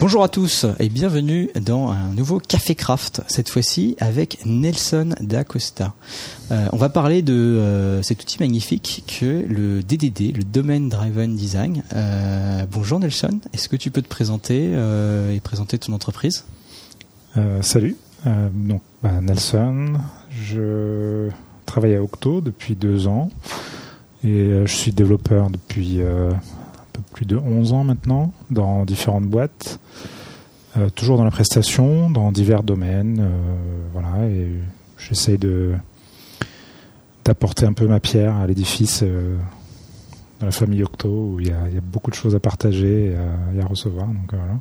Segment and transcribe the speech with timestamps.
[0.00, 5.92] Bonjour à tous et bienvenue dans un nouveau Café Craft, cette fois-ci avec Nelson D'Acosta.
[6.52, 11.34] Euh, on va parler de euh, cet outil magnifique que le DDD, le Domain Driven
[11.34, 11.82] Design.
[11.96, 14.70] Euh, bonjour Nelson, est-ce que tu peux te présenter
[15.34, 16.44] et présenter ton entreprise?
[17.62, 19.94] Salut, donc bah, Nelson,
[20.30, 21.28] je
[21.66, 23.30] travaille à Octo depuis deux ans
[24.22, 25.98] et je suis développeur depuis
[27.24, 29.80] de 11 ans maintenant dans différentes boîtes,
[30.76, 33.20] euh, toujours dans la prestation, dans divers domaines.
[33.20, 33.28] Euh,
[33.92, 34.48] voilà, et
[34.98, 35.74] j'essaye de
[37.24, 39.36] d'apporter un peu ma pierre à l'édifice euh,
[40.40, 43.12] dans la famille Octo où il y, a, beaucoup de choses à partager
[43.56, 44.06] et à, recevoir.
[44.06, 44.58] Donc voilà.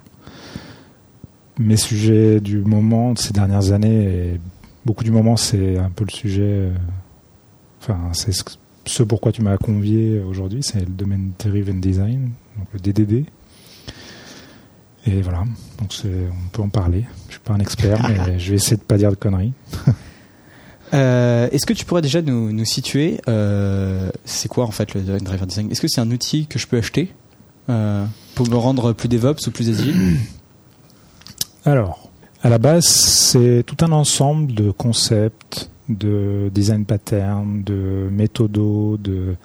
[1.60, 4.40] Mes sujets du moment de ces dernières années et
[4.86, 6.70] beaucoup du moment, c'est un peu le sujet.
[7.82, 8.34] Enfin, c'est
[8.88, 13.26] ce pourquoi tu m'as convié aujourd'hui, c'est le domaine Driven Design, donc le DDD.
[15.06, 15.44] Et voilà,
[15.80, 17.06] donc on peut en parler.
[17.28, 19.54] Je suis pas un expert, mais je vais essayer de pas dire de conneries.
[20.94, 25.48] Euh, est-ce que tu pourrais déjà nous, situer euh, C'est quoi en fait le Driven
[25.48, 25.72] Design?
[25.72, 27.14] Est-ce que c'est un outil que je peux acheter
[27.70, 28.06] euh,
[28.36, 30.18] pour me rendre plus DevOps ou plus agile
[31.66, 32.10] Alors,
[32.42, 39.36] à la base, c'est tout un ensemble de concepts, de design pattern, de méthodo, de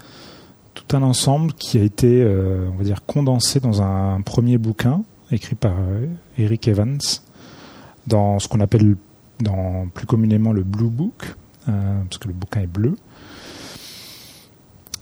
[0.95, 5.55] un ensemble qui a été, euh, on va dire, condensé dans un premier bouquin écrit
[5.55, 6.07] par euh,
[6.39, 7.01] Eric Evans
[8.07, 8.97] dans ce qu'on appelle
[9.41, 11.35] dans, plus communément le Blue Book,
[11.69, 12.97] euh, parce que le bouquin est bleu.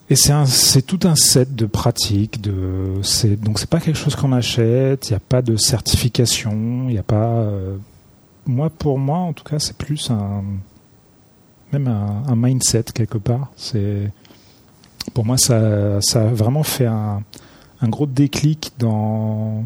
[0.08, 2.40] Et c'est tout un set de pratiques.
[2.40, 3.00] De,
[3.36, 5.08] donc c'est pas quelque chose qu'on achète.
[5.08, 6.86] Il n'y a pas de certification.
[6.88, 7.48] Il n'y a pas.
[8.44, 10.42] moi, pour moi, en tout cas, c'est plus un,
[11.72, 13.52] même un, mindset quelque part.
[13.56, 14.10] C'est
[15.14, 17.22] pour moi ça, ça a vraiment fait un,
[17.84, 19.64] gros déclic dans,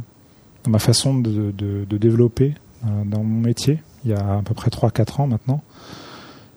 [0.67, 2.55] ma façon de, de, développer
[2.85, 5.63] euh, dans mon métier il y a à peu près 3-4 ans maintenant.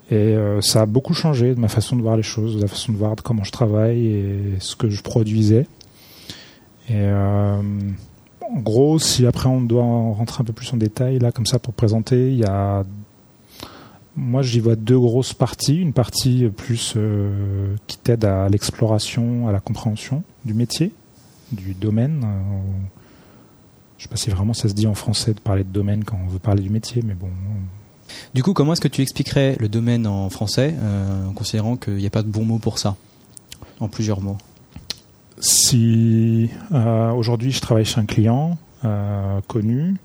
[0.10, 2.68] Et euh, ça a beaucoup changé de ma façon de voir les choses, de la
[2.68, 5.68] façon de voir comment je travaille et ce que je produisais.
[6.90, 7.62] Et euh,
[8.42, 11.60] en gros, si après on doit rentrer un peu plus en détail, là, comme ça,
[11.60, 12.86] pour présenter, il y a
[14.18, 15.80] moi, j'y vois deux grosses parties.
[15.80, 20.92] Une partie plus euh, qui t'aide à l'exploration, à la compréhension du métier,
[21.52, 22.24] du domaine.
[22.26, 22.60] Euh,
[23.98, 26.04] je ne sais pas si vraiment ça se dit en français de parler de domaine
[26.04, 27.30] quand on veut parler du métier, mais bon.
[28.34, 31.96] Du coup, comment est-ce que tu expliquerais le domaine en français, euh, en considérant qu'il
[31.96, 32.96] n'y a pas de bon mot pour ça,
[33.80, 34.38] en plusieurs mots?
[35.40, 38.58] Si aujourd'hui je travaille chez un client
[39.48, 39.98] connu,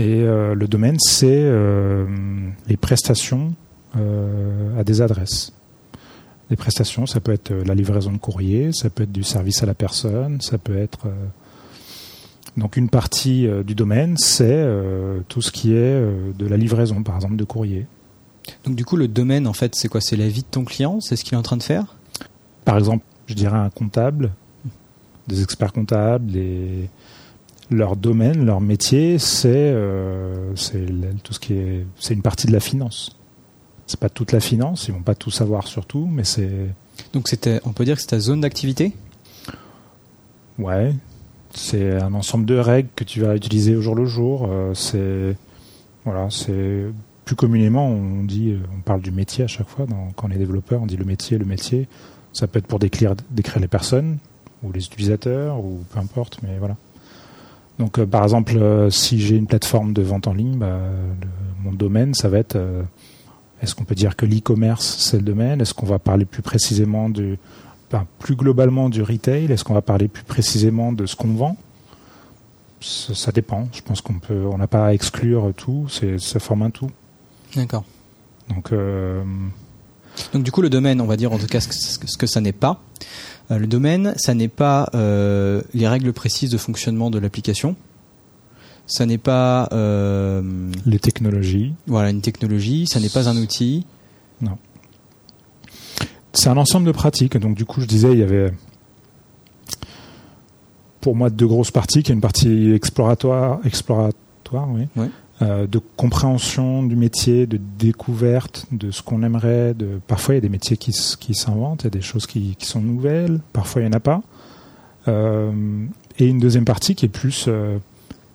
[0.00, 2.06] et euh, le domaine, c'est euh,
[2.68, 3.54] les prestations
[3.98, 5.52] euh, à des adresses.
[6.48, 9.66] Les prestations, ça peut être la livraison de courrier, ça peut être du service à
[9.66, 11.06] la personne, ça peut être...
[12.56, 14.66] donc une partie du domaine, c'est
[15.28, 16.02] tout ce qui est
[16.36, 17.86] de la livraison, par exemple, de courrier.
[18.64, 20.00] Donc du coup, le domaine, en fait, c'est quoi?
[20.00, 21.00] C'est la vie de ton client?
[21.00, 21.94] C'est ce qu'il est en train de faire?
[22.64, 24.32] Par exemple, je dirais un comptable,
[25.28, 26.90] des experts comptables, des
[27.70, 30.52] leur domaine, leur métier, c'est euh,
[31.22, 33.16] tout ce qui est, c'est une partie de la finance.
[33.86, 36.50] C'est pas toute la finance, ils vont pas tout savoir sur tout, mais c'est.
[37.12, 38.92] Donc c'était, on peut dire que c'est ta zone d'activité?
[40.58, 40.94] Ouais,
[41.54, 44.48] c'est un ensemble de règles que tu vas utiliser au jour le jour.
[44.50, 45.36] Euh, c'est
[46.04, 46.86] voilà, c'est
[47.24, 49.86] plus communément on dit, on parle du métier à chaque fois.
[50.16, 51.88] quand on est développeur, on dit le métier, le métier.
[52.32, 54.18] Ça peut être pour décrire, décrire les personnes
[54.62, 56.76] ou les utilisateurs ou peu importe, mais voilà.
[57.80, 60.80] Donc, euh, par exemple, euh, si j'ai une plateforme de vente en ligne, bah,
[61.64, 62.82] mon domaine, ça va être euh,
[63.62, 65.62] est-ce qu'on peut dire que l'e-commerce, c'est le domaine?
[65.62, 67.38] Est-ce qu'on va parler plus précisément du,
[68.18, 69.50] plus globalement du retail?
[69.50, 71.56] Est-ce qu'on va parler plus précisément de ce qu'on vend?
[72.82, 73.66] Ça, dépend.
[73.72, 75.86] Je pense qu'on peut, on n'a pas à exclure tout.
[75.88, 76.90] Ça forme un tout.
[77.56, 77.84] D'accord.
[78.48, 78.72] Donc,
[80.32, 82.52] donc du coup, le domaine, on va dire en tout cas ce que ça n'est
[82.52, 82.80] pas.
[83.50, 87.76] Euh, le domaine, ça n'est pas euh, les règles précises de fonctionnement de l'application.
[88.86, 90.42] Ça n'est pas euh,
[90.86, 91.74] les technologies.
[91.86, 92.86] Voilà, une technologie.
[92.86, 93.86] Ça n'est pas un outil.
[94.40, 94.58] Non.
[96.32, 97.36] C'est un ensemble de pratiques.
[97.36, 98.52] Donc du coup, je disais, il y avait
[101.00, 102.00] pour moi deux grosses parties.
[102.00, 105.06] Il y a une partie exploratoire, exploratoire, oui, oui.
[105.42, 109.74] Euh, de compréhension du métier, de découverte de ce qu'on aimerait.
[110.06, 112.82] Parfois, il y a des métiers qui, s'inventent, il y a des choses qui, sont
[112.82, 114.20] nouvelles, parfois il n'y en a pas.
[115.08, 115.50] Euh,
[116.18, 117.78] et une deuxième partie qui est plus, euh,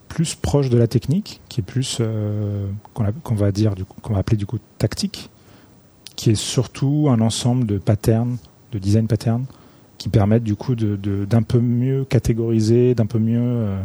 [0.07, 2.01] plus proche de la technique, qui est plus,
[2.93, 3.75] qu'on va dire,
[4.09, 5.29] va appeler du coup tactique,
[6.15, 8.37] qui est surtout un ensemble de patterns,
[8.71, 9.45] de design patterns,
[9.99, 13.77] qui permettent du coup d'un peu mieux catégoriser, d'un peu mieux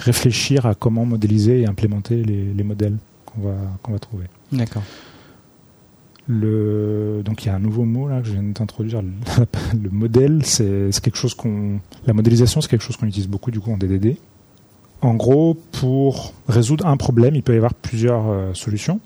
[0.00, 4.26] réfléchir à comment modéliser et implémenter les, modèles qu'on va, qu'on va trouver.
[4.52, 4.82] D'accord.
[6.28, 9.02] Le, donc il y a un nouveau mot là que je viens d'introduire.
[9.02, 9.10] Le,
[9.82, 13.60] le modèle, c'est quelque chose qu'on, la modélisation, c'est quelque chose qu'on utilise beaucoup du
[13.60, 14.16] coup en DDD.
[15.02, 19.00] En gros, pour résoudre un problème, il peut y avoir plusieurs euh, solutions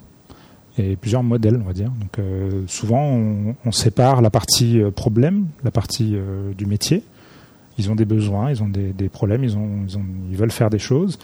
[0.77, 1.89] et plusieurs modèles, on va dire.
[1.89, 6.17] Donc euh, souvent, on, on, sépare la partie euh, problème, la partie
[6.57, 7.03] du métier.
[7.77, 10.51] Ils ont des besoins, ils ont des, des problèmes, ils, ont, ils, ont, ils, veulent
[10.51, 11.19] faire des choses.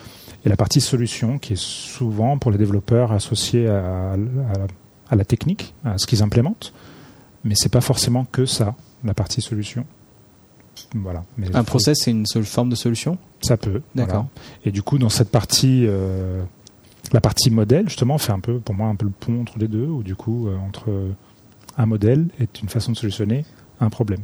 [0.46, 4.16] Et la partie solution, qui est souvent pour les développeurs associée à, à,
[5.10, 6.74] à la technique, à ce qu'ils implémentent.
[7.44, 9.86] Mais c'est pas forcément que ça, la partie solution.
[10.96, 11.24] Voilà.
[11.38, 13.18] Mais un process, c'est une seule forme de solution?
[13.42, 13.82] Ça peut.
[13.96, 14.28] D'accord.
[14.66, 16.44] Et du coup, dans cette partie, euh,
[17.14, 19.68] la partie modèle, justement, fait un peu, pour moi, un peu le pont entre les
[19.68, 20.90] deux, ou du coup, euh, entre
[21.78, 23.46] un modèle est une façon de solutionner
[23.80, 24.22] un problème.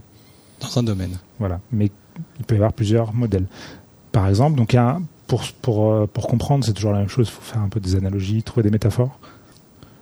[0.60, 1.18] Dans un domaine.
[1.40, 1.60] Voilà.
[1.72, 1.92] Mais
[2.40, 3.46] il peut y avoir plusieurs modèles.
[4.12, 4.94] Par exemple, donc, euh,
[5.28, 8.64] pour comprendre, c'est toujours la même chose, il faut faire un peu des analogies, trouver
[8.64, 9.20] des métaphores.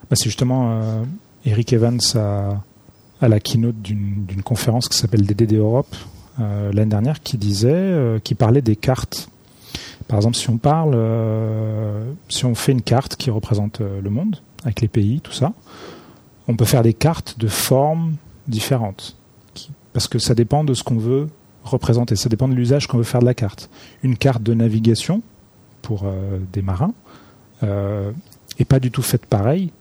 [0.10, 1.04] Bah, c'est justement
[1.46, 5.96] Eric Evans à, la keynote d'une conférence qui s'appelle DDD Europe,
[6.40, 9.30] euh, l'année dernière qui disait, euh, qui parlait des cartes.
[10.08, 14.38] Par exemple, si on parle, euh, si on fait une carte qui représente le monde
[14.64, 15.54] avec les pays, tout ça,
[16.48, 18.16] on peut faire des cartes de formes
[18.48, 19.16] différentes,
[19.94, 21.30] parce que ça dépend de ce qu'on veut
[21.66, 23.70] représenter, ça dépend de l'usage qu'on veut faire de la carte.
[24.04, 25.22] Une carte de navigation
[25.82, 26.06] pour
[26.54, 26.94] des marins
[27.64, 28.12] euh,
[28.58, 29.72] est pas du tout faite pareil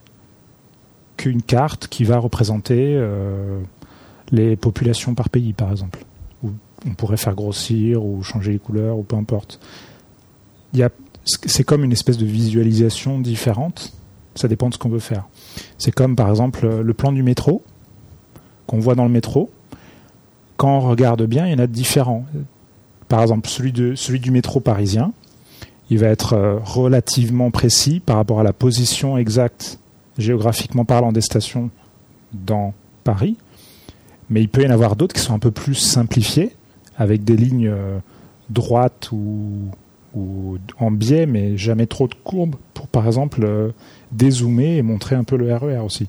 [1.16, 3.00] qu'une carte qui va représenter
[4.32, 6.04] les populations par pays, par exemple
[6.86, 9.60] on pourrait faire grossir ou changer les couleurs ou peu importe.
[11.25, 13.92] c'est comme une espèce de visualisation différente.
[14.34, 15.25] Ça dépend de ce qu'on veut faire.
[15.78, 17.62] C'est comme par exemple le plan du métro
[18.66, 19.50] qu'on voit dans le métro.
[20.56, 22.24] Quand on regarde bien, il y en a différents.
[23.08, 25.12] Par exemple, celui, du métro parisien,
[25.90, 29.78] il va être euh, relativement précis par rapport à la position exacte,
[30.16, 31.70] géographiquement parlant, des stations
[32.32, 32.72] dans
[33.02, 33.36] Paris.
[34.30, 36.56] Mais il peut y en avoir d'autres qui sont un peu plus simplifiés
[36.96, 37.98] avec des lignes euh,
[38.50, 39.68] droites ou,
[40.78, 43.70] en biais, mais jamais trop de courbes pour, par exemple, euh,
[44.12, 46.08] dézoomer et montrer un peu le RER e aussi.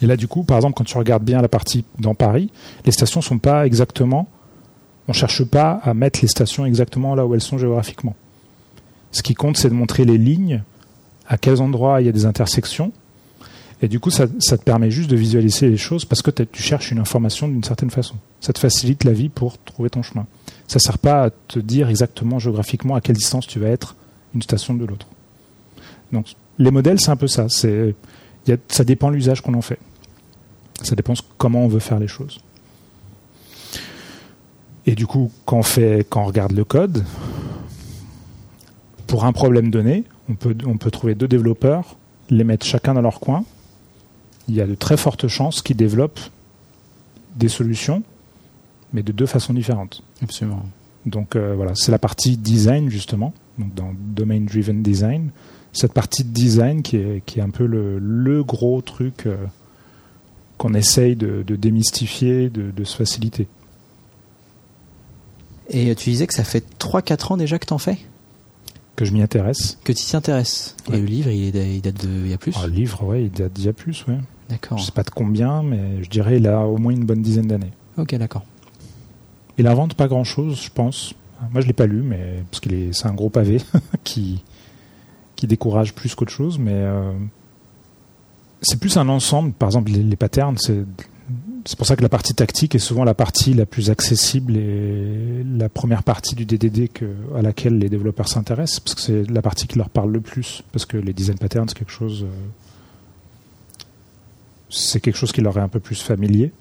[0.00, 2.50] Et là, du coup, par exemple, quand tu regardes bien la partie dans Paris,
[2.84, 4.28] les stations sont pas exactement.
[5.08, 8.14] On cherche pas à mettre les stations exactement là où elles sont géographiquement.
[9.10, 10.62] Ce qui compte, c'est de montrer les lignes,
[11.28, 12.92] à quels endroits il y a des intersections,
[13.82, 16.92] et du coup, ça, te permet juste de visualiser les choses parce que tu cherches
[16.92, 18.14] une information d'une certaine façon.
[18.40, 20.24] Ça te facilite la vie pour trouver ton chemin.
[20.68, 23.96] Ça ne sert pas à te dire exactement géographiquement à quelle distance tu vas être
[24.36, 25.08] une station de l'autre.
[26.12, 27.48] Donc, les modèles, c'est un peu ça.
[27.48, 27.96] C'est,
[28.68, 29.78] ça dépend de l'usage qu'on en fait.
[30.82, 32.40] Ça dépend comment on veut faire les choses.
[34.86, 37.04] Et du coup, quand on, fait, quand on regarde le code,
[39.06, 41.96] pour un problème donné, on peut, on peut trouver deux développeurs,
[42.30, 43.44] les mettre chacun dans leur coin,
[44.48, 46.20] il y a de très fortes chances qu'ils développent
[47.36, 48.02] des solutions,
[48.92, 50.02] mais de deux façons différentes.
[50.22, 50.64] Absolument.
[51.06, 55.30] Donc euh, voilà, c'est la partie design justement, donc dans Domain Driven Design,
[55.72, 59.36] cette partie de design qui est, qui est un peu le, gros truc euh,
[60.58, 63.48] qu'on essaye de, démystifier, de, se faciliter.
[65.70, 67.98] Et tu disais que ça fait 3-4 ans déjà que tu en fais?
[68.96, 69.78] Que je m'y intéresse.
[69.84, 70.76] Que tu t'y intéresses.
[70.92, 72.52] Et le livre, il, date de, il y a plus?
[72.56, 74.18] Ah, Le livre, ouais, il date d'il y a plus, ouais.
[74.50, 74.76] D'accord.
[74.76, 77.46] Je sais pas de combien, mais je dirais il a au moins une bonne dizaine
[77.46, 77.72] d'années.
[77.96, 78.44] Ok, d'accord.
[79.56, 81.14] Il invente pas grand chose, je pense.
[81.52, 83.58] Moi, je l'ai pas lu, mais parce qu'il est, c'est un gros pavé
[84.04, 84.42] qui
[85.42, 87.10] qui décourage plus qu'autre chose, mais euh,
[88.60, 89.52] c'est plus un ensemble.
[89.52, 93.52] Par exemple, les, patterns, c'est pour ça que la partie tactique est souvent la partie
[93.52, 96.90] la plus accessible et la première partie du DDD
[97.36, 100.62] à laquelle les développeurs s'intéressent, parce que c'est la partie qui leur parle le plus,
[100.70, 103.82] parce que les design patterns, c'est quelque chose, euh,
[104.70, 106.52] c'est quelque chose qui leur est un peu plus familier.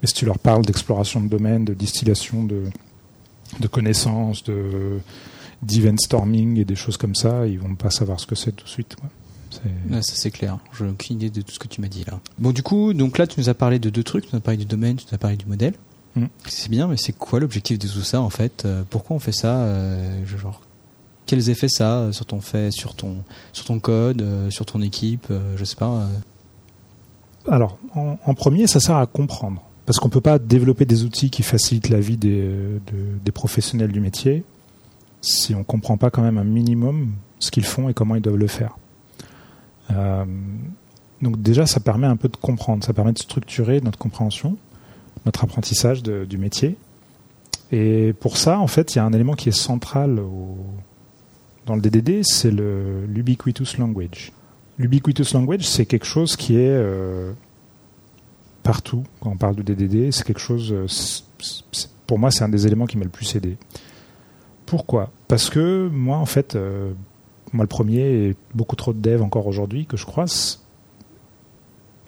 [0.00, 2.62] Mais si tu leur parles d'exploration de domaine, de distillation de,
[3.60, 5.02] de connaissances, de
[5.62, 8.64] d'event storming et des choses comme ça, ils vont pas savoir ce que c'est tout
[8.64, 8.96] de suite.
[9.50, 10.58] ça c'est clair.
[10.72, 12.20] Je n'ai aucune idée de tout ce que tu m'as dit là.
[12.38, 14.24] Bon du coup, donc là tu nous as parlé de deux trucs.
[14.24, 15.74] Tu nous as parlé du domaine, tu nous as parlé du modèle.
[16.16, 16.26] Mm.
[16.46, 18.64] C'est bien, mais c'est quoi l'objectif de tout ça en fait?
[18.64, 20.60] Euh, Pourquoi on fait ça euh, Genre,
[21.26, 23.18] quels effets ça a sur ton fait, sur ton,
[23.52, 26.08] sur ton code, euh, sur ton équipe Je sais pas.
[27.48, 29.62] Alors, en, premier, ça sert à comprendre.
[29.84, 32.48] Parce qu'on ne peut pas développer des outils qui facilitent la vie des,
[33.24, 34.44] des professionnels du métier
[35.22, 38.22] si on ne comprend pas quand même un minimum ce qu'ils font et comment ils
[38.22, 38.76] doivent le faire.
[39.90, 40.24] Euh,
[41.22, 44.58] donc déjà, ça permet un peu de comprendre, ça permet de structurer notre compréhension,
[45.24, 46.76] notre apprentissage du métier.
[47.70, 50.20] Et pour ça, en fait, il y a un élément qui est central
[51.66, 54.32] dans le DDD, c'est l'ubiquitous language.
[54.78, 57.32] L'ubiquitous language, c'est quelque chose qui est euh,
[58.62, 60.10] partout quand on parle de DDD.
[60.12, 60.86] C'est quelque chose, euh,
[62.06, 63.56] pour moi, c'est un des éléments qui m'a le plus aidé.
[64.72, 65.10] Pourquoi?
[65.28, 66.94] Parce que moi, en fait, euh,
[67.52, 70.62] moi le premier, et beaucoup trop de devs encore aujourd'hui que je croise,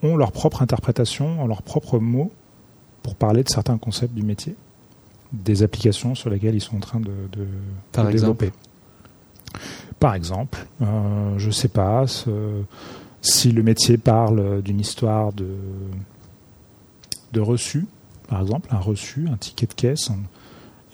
[0.02, 2.32] ont leur propre interprétation, ont leurs propres mots
[3.02, 4.56] pour parler de certains concepts du métier,
[5.34, 7.12] des applications sur lesquelles ils sont en train de,
[8.10, 8.50] développer.
[10.00, 12.06] Par exemple, euh, je ne sais pas
[13.20, 15.54] si le métier parle d'une histoire de,
[17.34, 17.86] de reçu,
[18.28, 20.10] par exemple, un reçu, un ticket de caisse.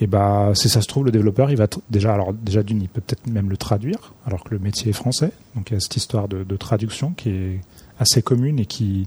[0.01, 2.89] Et bah, si ça se trouve, le développeur, il va déjà, alors déjà d'une, il
[2.89, 5.31] peut peut-être même le traduire, alors que le métier est français.
[5.55, 7.61] Donc il y a cette histoire de, de traduction qui est
[7.99, 9.07] assez commune et qui,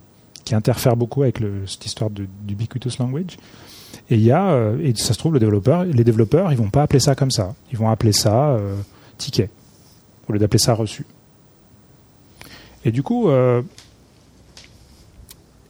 [0.51, 3.37] interfère beaucoup avec cette histoire d'ubiquitous language.
[4.11, 6.69] Et il y a, euh, et ça se trouve, le développeur, les développeurs, ils vont
[6.69, 7.55] pas appeler ça comme ça.
[7.71, 8.75] Ils vont appeler ça euh,
[9.17, 9.49] ticket
[10.27, 11.05] au lieu d'appeler ça reçu.
[12.85, 13.61] Et du coup, euh,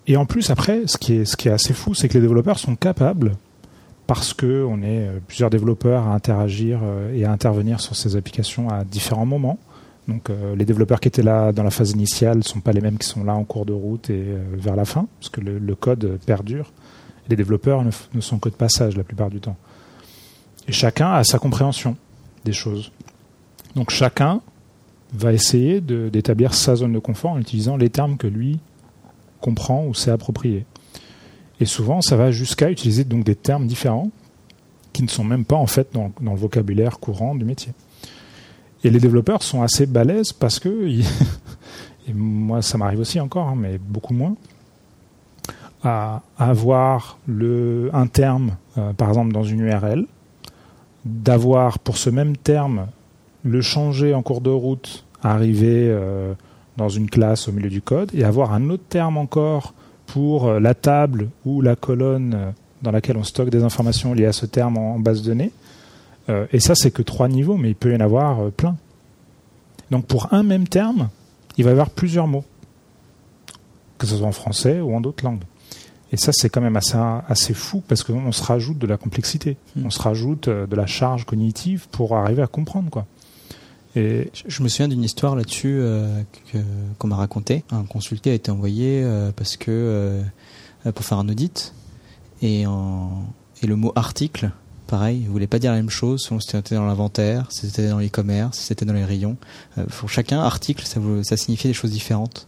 [0.08, 2.22] et en plus après, ce qui est, ce qui est assez fou, c'est que les
[2.22, 3.34] développeurs sont capables,
[4.08, 6.82] parce que on est plusieurs développeurs à interagir
[7.14, 9.58] et à intervenir sur ces applications à différents moments.
[10.08, 12.98] Donc les développeurs qui étaient là dans la phase initiale ne sont pas les mêmes
[12.98, 16.20] qui sont là en cours de route et vers la fin, parce que le code
[16.26, 16.72] perdure
[17.30, 19.56] les développeurs ne, sont que de passage la plupart du temps.
[20.68, 21.96] Et chacun a sa compréhension
[22.46, 22.92] des choses.
[23.76, 24.42] Donc chacun
[25.14, 28.60] va essayer d'établir sa zone de confort en utilisant les termes que lui
[29.42, 30.66] comprend ou s'est approprié.
[31.60, 34.10] Et souvent, ça va jusqu'à utiliser donc des termes différents
[34.92, 37.74] qui ne sont même pas en fait dans, le vocabulaire courant du métier.
[38.84, 40.88] Et les développeurs sont assez balèzes parce que,
[42.08, 44.36] et moi ça m'arrive aussi encore, hein, mais beaucoup moins,
[45.84, 50.06] à avoir le, un terme, euh, par exemple dans une URL,
[51.06, 52.88] d'avoir pour ce même terme
[53.44, 56.34] le changer en cours de route, arriver euh,
[56.78, 59.74] dans une classe au milieu du code, et avoir un autre terme encore
[60.08, 64.34] pour euh, la table ou la colonne dans laquelle on stocke des informations liées à
[64.34, 65.52] ce terme en, base de données.
[66.52, 68.76] et ça, c'est que trois niveaux, mais il peut y en avoir plein.
[69.90, 71.10] Donc pour un même terme,
[71.58, 72.44] il va y avoir plusieurs mots,
[73.98, 75.44] que ce soit en français ou en d'autres langues.
[76.14, 79.58] Et ça, c'est quand même assez, assez fou parce qu'on se rajoute de la complexité,
[79.76, 79.88] hmm.
[79.88, 82.92] on se rajoute euh, de la charge cognitive pour arriver à comprendre.
[82.92, 83.08] quoi.
[83.96, 86.24] Et je me souviens d'une histoire là-dessus euh,
[86.98, 87.64] qu'on m'a raconté.
[87.72, 90.22] Un consulté a été envoyé euh, parce que
[90.96, 91.74] pour faire un audit
[92.42, 93.24] et, en,
[93.62, 94.52] et le mot article,
[94.88, 97.88] pareil, il voulait pas dire la même chose selon si c'était dans l'inventaire, si c'était
[97.88, 99.38] dans l'e-commerce, si c'était dans les rayons.
[100.00, 102.48] pour chacun, article, ça, ça signifiait des choses différentes.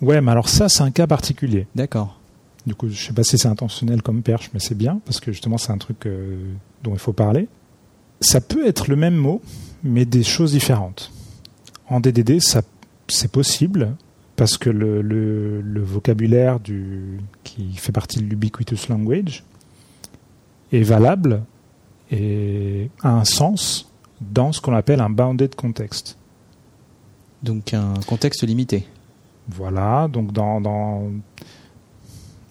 [0.00, 1.66] Ouais, mais alors ça, c'est un cas particulier.
[1.74, 2.18] D'accord.
[2.66, 5.30] Du coup, je sais pas si c'est intentionnel comme perche, mais c'est bien parce que
[5.32, 6.36] justement, c'est un truc euh,
[6.82, 7.48] dont il faut parler.
[8.20, 9.42] Ça peut être le même mot,
[9.82, 11.12] mais des choses différentes.
[11.88, 12.62] En DDD, ça,
[13.08, 13.96] c'est possible
[14.36, 19.44] parce que le, le, vocabulaire du, qui fait partie de l'ubiquitous language
[20.72, 21.42] est valable
[22.10, 26.18] et a un sens dans ce qu'on appelle un bounded context.
[27.42, 28.86] Donc un contexte limité.
[29.48, 31.10] Voilà, donc dans, dans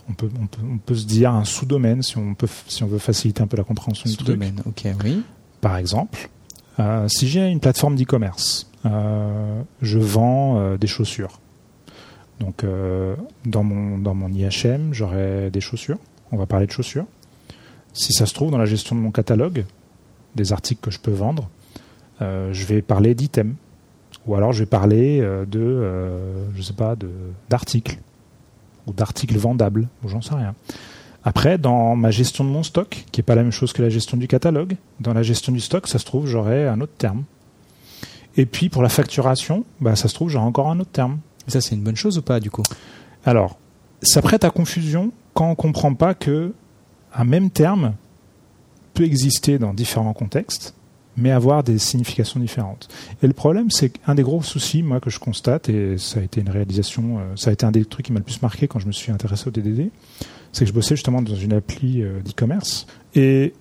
[0.07, 0.29] on peut,
[0.63, 3.57] on peut, se dire un sous-domaine si on peut, si on veut faciliter un peu
[3.57, 4.27] la compréhension du truc.
[4.27, 5.23] Sous-domaine, ok, oui.
[5.65, 6.29] Par exemple,
[6.79, 11.39] euh, si j'ai une plateforme d'e-commerce, euh, je vends euh, des chaussures.
[12.39, 12.63] Donc,
[13.47, 15.97] dans mon dans mon IHM, j'aurai des chaussures.
[16.31, 17.07] On va parler de chaussures.
[17.93, 19.65] Si ça se trouve dans la gestion de mon catalogue,
[20.35, 21.49] des articles que je peux vendre,
[22.19, 23.55] je vais parler d'items.
[24.27, 26.21] Ou alors je vais parler de,
[26.55, 26.95] je sais pas,
[27.49, 27.97] d'articles
[28.85, 30.53] ou d'articles vendables, j'en sais rien.
[31.27, 33.89] Après, dans ma gestion de mon stock, qui n'est pas la même chose que la
[33.89, 37.23] gestion du catalogue, dans la gestion du stock, ça se trouve, j'aurai un autre terme.
[38.37, 41.17] Et puis pour la facturation, bah, ça se trouve, j'aurai encore un autre terme.
[41.47, 42.63] Et ça, c'est une bonne chose ou pas, du coup?
[43.25, 43.57] Alors,
[44.03, 46.53] ça prête à confusion quand on ne comprend pas que
[47.15, 47.95] un même terme
[48.93, 50.75] peut exister dans différents contextes
[51.17, 52.89] mais avoir des significations différentes.
[53.23, 56.23] Et le problème, c'est qu'un des gros soucis, moi, que je constate, et ça a
[56.23, 58.67] été une réalisation, euh, ça a été un des trucs qui m'a le plus marqué
[58.67, 59.91] quand je me suis intéressé au DDD,
[60.51, 63.53] c'est que je bossais justement dans une appli euh, d'e-commerce, et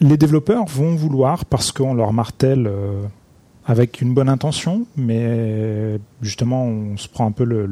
[0.00, 3.02] les développeurs vont vouloir, parce qu'on leur martèle euh,
[3.64, 7.68] avec une bonne intention, mais justement, on se prend un peu le,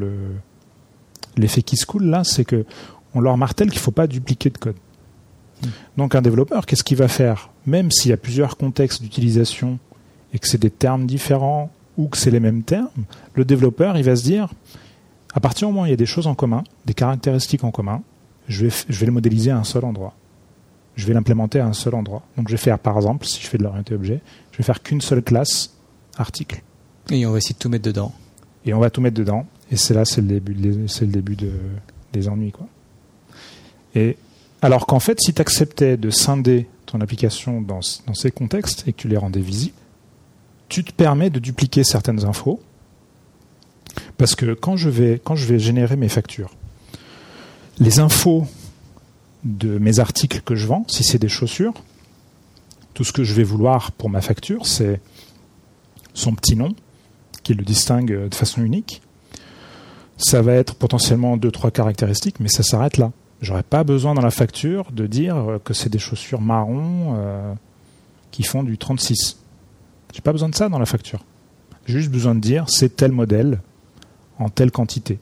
[1.37, 2.65] l'effet qui se coule là, c'est que
[3.15, 4.77] on leur martèle qu'il ne faut pas dupliquer de code.
[5.97, 7.51] Donc un développeur, qu'est-ce qu'il va faire?
[7.67, 9.79] Même s'il y a plusieurs contextes d'utilisation
[10.33, 12.89] et que c'est des termes différents ou que c'est les mêmes termes,
[13.35, 14.49] le développeur, il va se dire,
[15.35, 17.71] à partir du moment où il y a des choses en commun, des caractéristiques en
[17.71, 18.03] commun,
[18.49, 20.15] je vais, je vais les modéliser à un seul endroit.
[21.01, 22.23] je vais l'implémenter à un seul endroit.
[22.37, 24.21] Donc je vais faire, par exemple, si je fais de l'orienté objet,
[24.53, 25.75] je vais faire qu'une seule classe
[26.17, 26.63] article.
[27.11, 28.13] Et on va essayer de tout mettre dedans.
[28.67, 29.47] Et on va tout mettre dedans.
[29.71, 31.53] Et c'est là, c'est le début, c'est le début de,
[32.13, 32.67] des ennuis, quoi.
[33.95, 34.17] Et
[34.63, 39.01] alors qu'en fait, si tu acceptais de scinder ton application dans, ces contextes et que
[39.01, 39.75] tu les rendais visibles,
[40.69, 42.61] tu te permets de dupliquer certaines infos.
[44.19, 46.55] Parce que quand je vais, quand je vais générer mes factures,
[47.79, 48.47] les infos
[49.45, 51.75] de mes articles que je vends, si c'est des chaussures,
[52.93, 55.01] tout ce que je vais vouloir pour ma facture, c'est
[56.13, 56.75] son petit nom,
[57.43, 59.01] qui le distingue de façon unique.
[60.19, 63.13] Ça va être potentiellement deux, trois caractéristiques, mais ça s'arrête là.
[63.41, 67.55] J'aurais pas besoin dans la facture de dire que c'est des chaussures marron euh,
[68.31, 69.39] qui font du 36.
[70.13, 71.25] J'ai pas besoin de ça dans la facture.
[71.87, 73.61] J'ai juste besoin de dire c'est tel modèle
[74.39, 75.19] en telle quantité.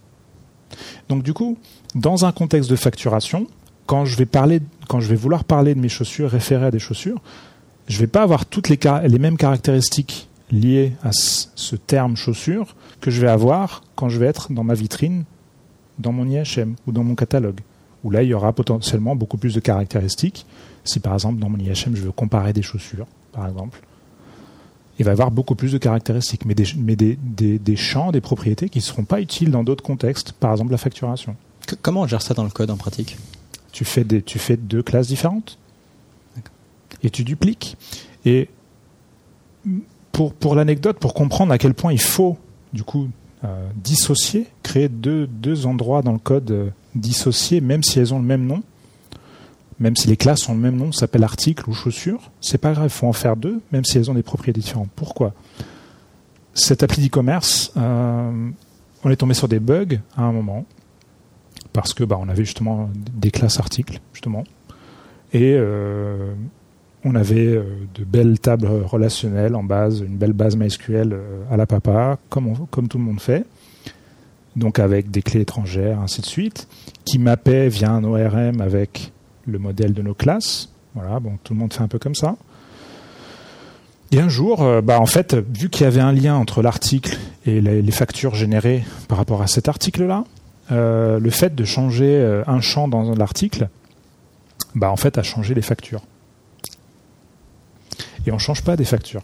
[1.09, 1.59] Donc du coup,
[1.95, 3.47] dans un contexte de facturation,
[3.87, 6.81] quand je vais parler, quand je vais vouloir parler de mes chaussures, référer à des
[6.81, 7.23] chaussures,
[7.87, 13.11] je vais pas avoir toutes les, les mêmes caractéristiques liées à ce terme chaussure que
[13.11, 15.25] je vais avoir quand je vais être dans ma vitrine,
[15.99, 17.61] dans mon IHM ou dans mon catalogue
[18.05, 20.47] où là, il y aura potentiellement beaucoup plus de caractéristiques.
[20.85, 23.81] Si par exemple, dans mon IHM, je veux comparer des chaussures, par exemple,
[24.99, 27.17] il va y avoir beaucoup plus de caractéristiques, mais des, mais des,
[27.59, 30.79] des, champs, des propriétés qui ne seront pas utiles dans d'autres contextes, par exemple la
[30.79, 31.37] facturation.
[31.83, 33.17] comment on gère ça dans le code en pratique?
[33.71, 35.59] Tu fais, des, tu fais deux classes différentes
[37.03, 37.77] et tu dupliques.
[38.25, 38.49] Et
[40.11, 42.37] pour, pour l'anecdote, pour comprendre à quel point il faut
[42.73, 43.09] du coup
[43.45, 48.25] euh, dissocier, créer deux, deux endroits dans le code dissocier, même si elles ont le
[48.25, 48.63] même nom,
[49.79, 52.87] même si les classes ont le même nom, s'appelle article ou chaussure, c'est pas grave,
[52.87, 54.91] il faut en faire deux, même si elles ont des propriétés différentes.
[54.95, 55.35] Pourquoi?
[56.55, 58.51] Cette appli d'e-commerce, euh,
[59.05, 60.65] on est tombé sur des bugs à un moment,
[61.73, 64.45] parce que bah, on avait justement des classes articles, justement,
[65.33, 66.35] et euh,
[67.05, 67.63] on avait euh,
[67.95, 71.17] de belles tables relationnelles en base, une belle base MySQL
[71.51, 73.47] à la papa, comme tout le monde fait
[74.57, 76.69] donc avec des clés étrangères, ainsi de suite,
[77.05, 79.13] qui mappait via un ORM avec
[79.47, 80.71] le modèle de nos classes.
[80.95, 82.37] Voilà, bon, tout le monde fait un peu comme ça.
[84.11, 87.19] Et un jour, euh, bah, en fait, vu qu'il y avait un lien entre l'article
[87.45, 90.25] et les, factures générées par rapport à cet article-là,
[90.71, 93.69] euh, le fait de changer euh, un champ dans l'article,
[94.75, 96.03] bah, en fait, a changé les factures.
[98.27, 99.23] Et on ne change pas des factures.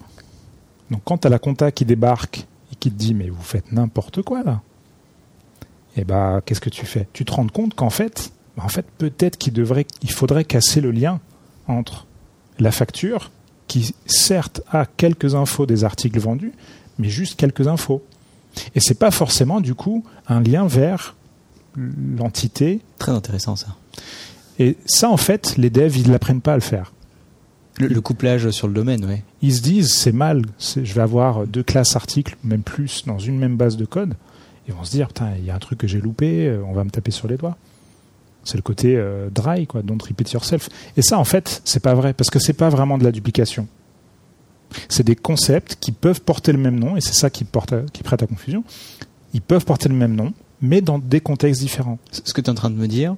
[0.90, 3.72] Donc quand tu as la compta qui débarque et qui te dit mais vous faites
[3.72, 4.60] n'importe quoi là,
[5.96, 7.06] et eh bah, qu'est-ce que tu fais?
[7.12, 10.80] Tu te rends compte qu'en fait, bah, en fait, peut-être qu'il devrait, il faudrait casser
[10.80, 11.20] le lien
[11.68, 12.06] entre
[12.58, 13.30] la facture,
[13.68, 16.52] qui certes a quelques infos des articles vendus,
[16.98, 18.02] mais juste quelques infos.
[18.74, 21.16] Et c'est pas forcément du coup un lien vers
[21.76, 22.80] l'entité.
[22.98, 23.76] Très intéressant ça.
[24.58, 26.92] Et ça, en fait, les devs, ils n'apprennent pas à le faire.
[27.80, 29.16] Le, couplage sur le domaine, oui.
[29.42, 33.36] Ils se disent, c'est mal, je vais avoir deux classes articles, même plus, dans une
[33.36, 34.14] même base de code.
[34.66, 36.72] Ils vont se dire, putain, il y a un truc que j'ai loupé, euh, on
[36.72, 37.56] va me taper sur les doigts.
[38.44, 40.68] C'est le côté euh, dry, quoi, don't repeat yourself.
[40.96, 43.66] Et ça, en fait, c'est pas vrai, parce que c'est pas vraiment de la duplication.
[44.88, 48.02] C'est des concepts qui peuvent porter le même nom, et c'est ça qui, porte qui
[48.02, 48.64] prête à confusion.
[49.32, 51.98] Ils peuvent porter le même nom, mais dans des contextes différents.
[52.10, 53.16] Ce que tu es en train de me dire,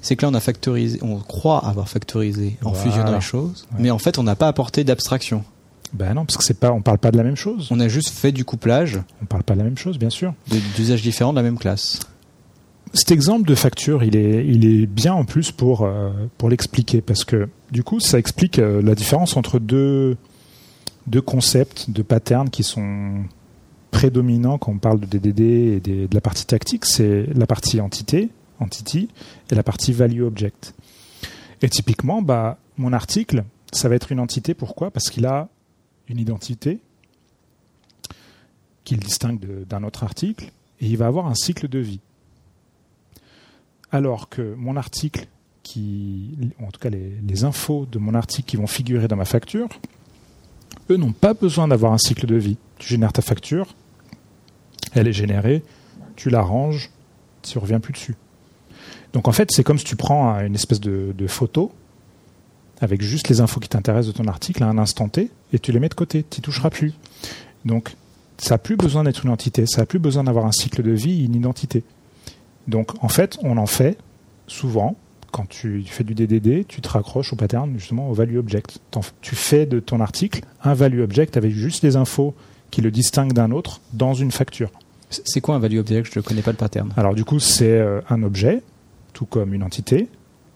[0.00, 3.90] c'est que là, on a factorisé, on croit avoir factorisé en fusionnant les choses, mais
[3.90, 5.44] en fait, on n'a pas apporté d'abstraction.
[5.92, 7.68] Ben non, parce que c'est pas, on parle pas de la même chose.
[7.70, 9.00] On a juste fait du couplage.
[9.22, 10.34] On parle pas de la même chose, bien sûr.
[10.76, 12.00] D'usages différents de la même classe.
[12.94, 17.00] Cet exemple de facture, il est, il est bien en plus pour, euh, pour l'expliquer,
[17.00, 20.16] parce que du coup, ça explique euh, la différence entre deux,
[21.06, 23.24] deux concepts, de patterns qui sont
[23.90, 26.86] prédominants quand on parle de DDD et de la partie tactique.
[26.86, 29.08] C'est la partie entité, entity,
[29.50, 30.74] et la partie value object.
[31.62, 34.54] Et typiquement, bah, mon article, ça va être une entité.
[34.54, 34.90] Pourquoi?
[34.90, 35.48] Parce qu'il a
[36.08, 36.80] une identité
[38.84, 42.00] qu'il distingue d'un autre article, et il va avoir un cycle de vie.
[43.92, 45.26] Alors que mon article,
[45.62, 49.68] qui, en tout cas les, infos de mon article qui vont figurer dans ma facture,
[50.90, 52.56] eux n'ont pas besoin d'avoir un cycle de vie.
[52.78, 53.74] Tu génères ta facture,
[54.94, 55.62] elle est générée,
[56.16, 56.90] tu la ranges,
[57.42, 58.16] tu ne reviens plus dessus.
[59.12, 61.72] Donc en fait, c'est comme si tu prends une espèce de photo
[62.80, 65.72] avec juste les infos qui t'intéressent de ton article à un instant T, et tu
[65.72, 66.92] les mets de côté, tu n'y toucheras plus.
[67.64, 67.94] Donc,
[68.38, 70.92] ça n'a plus besoin d'être une entité, ça n'a plus besoin d'avoir un cycle de
[70.92, 71.82] vie, une identité.
[72.68, 73.98] Donc, en fait, on en fait
[74.46, 74.96] souvent,
[75.30, 78.78] quand tu fais du DDD, tu te raccroches au pattern, justement, au value object.
[79.20, 82.34] Tu fais de ton article un value object avec juste les infos
[82.70, 84.70] qui le distinguent d'un autre dans une facture.
[85.10, 86.12] C'est quoi un value object?
[86.12, 86.92] Je ne connais pas le pattern.
[86.96, 88.62] Alors, du coup, c'est euh, un objet,
[89.14, 90.08] tout comme une entité,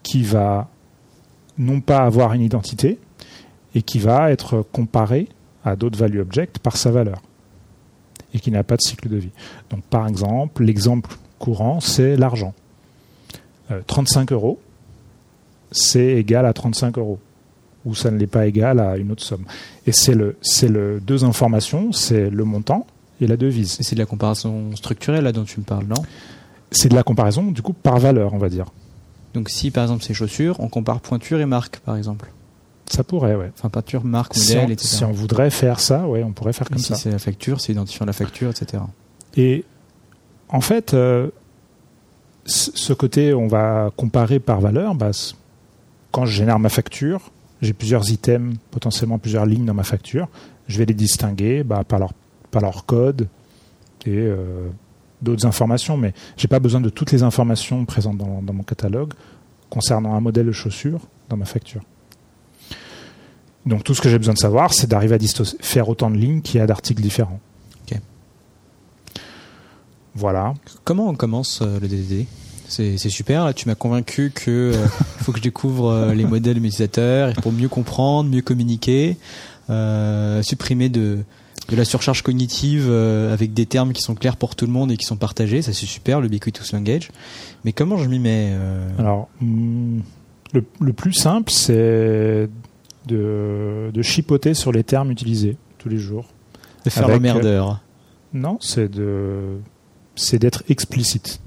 [0.02, 0.68] qui va
[1.58, 2.98] non pas avoir une identité
[3.74, 5.28] et qui va être comparé
[5.64, 7.22] à d'autres value objects par sa valeur
[8.34, 9.30] et qui n'a pas de cycle de vie.
[9.70, 12.54] Donc par exemple, l'exemple courant, c'est l'argent.
[13.86, 14.60] 35 euh, euros,
[15.70, 17.18] c'est égal à 35 euros
[17.84, 19.44] ou ça ne l'est pas égal à une autre somme.
[19.86, 22.86] Et c'est le, c'est le deux informations, c'est le montant
[23.20, 23.78] et la devise.
[23.80, 26.02] c'est de la comparaison structurelle là dont tu me parles, non?
[26.70, 28.66] C'est de la comparaison du coup par valeur, on va dire.
[29.34, 32.30] Donc si par exemple c'est chaussures, on compare pointure et marque par exemple.
[32.86, 33.50] Ça pourrait, ouais.
[33.56, 34.96] Enfin peinture, marque, modèle, si etc.
[34.96, 36.94] Si on voudrait faire ça, ouais, on pourrait faire comme ça.
[36.94, 38.82] Si c'est la facture, c'est identifiant la facture, etc.
[39.36, 39.64] Et
[40.50, 41.30] en fait, euh,
[42.44, 45.10] ce côté, on va comparer par valeur, bah,
[46.10, 47.30] quand je génère ma facture,
[47.62, 50.28] j'ai plusieurs items, potentiellement plusieurs lignes dans ma facture.
[50.68, 52.12] Je vais les distinguer bah, par, leur,
[52.50, 53.28] par leur code
[54.04, 54.68] et euh,
[55.22, 59.14] d'autres informations, mais j'ai pas besoin de toutes les informations présentes dans, mon catalogue
[59.70, 61.82] concernant un modèle de chaussure dans ma facture.
[63.64, 66.42] Donc tout ce que j'ai besoin de savoir, c'est d'arriver à faire autant de lignes
[66.42, 67.40] qu'il y a d'articles différents.
[70.14, 70.52] Voilà.
[70.84, 72.26] Comment on commence euh, le DDD
[72.72, 73.44] c'est super.
[73.44, 74.86] Là, tu m'as convaincu que euh,
[75.18, 79.18] faut que je découvre euh, les modèles utilisateurs pour mieux comprendre, mieux communiquer,
[79.68, 81.18] euh, supprimer de
[81.68, 84.96] de la surcharge cognitive avec des termes qui sont clairs pour tout le monde et
[84.96, 85.62] qui sont partagés.
[85.62, 87.10] Ça c'est super, le Ubiquitous Language.
[87.64, 88.56] Mais comment je m'y mets
[88.98, 90.00] Alors, hmm,
[90.52, 92.48] le, le, plus simple, c'est
[93.06, 96.26] de, de chipoter sur les termes utilisés tous les jours.
[96.84, 97.80] De faire le merdeur.
[98.32, 99.58] non, c'est de
[100.14, 101.40] c'est d'être explicite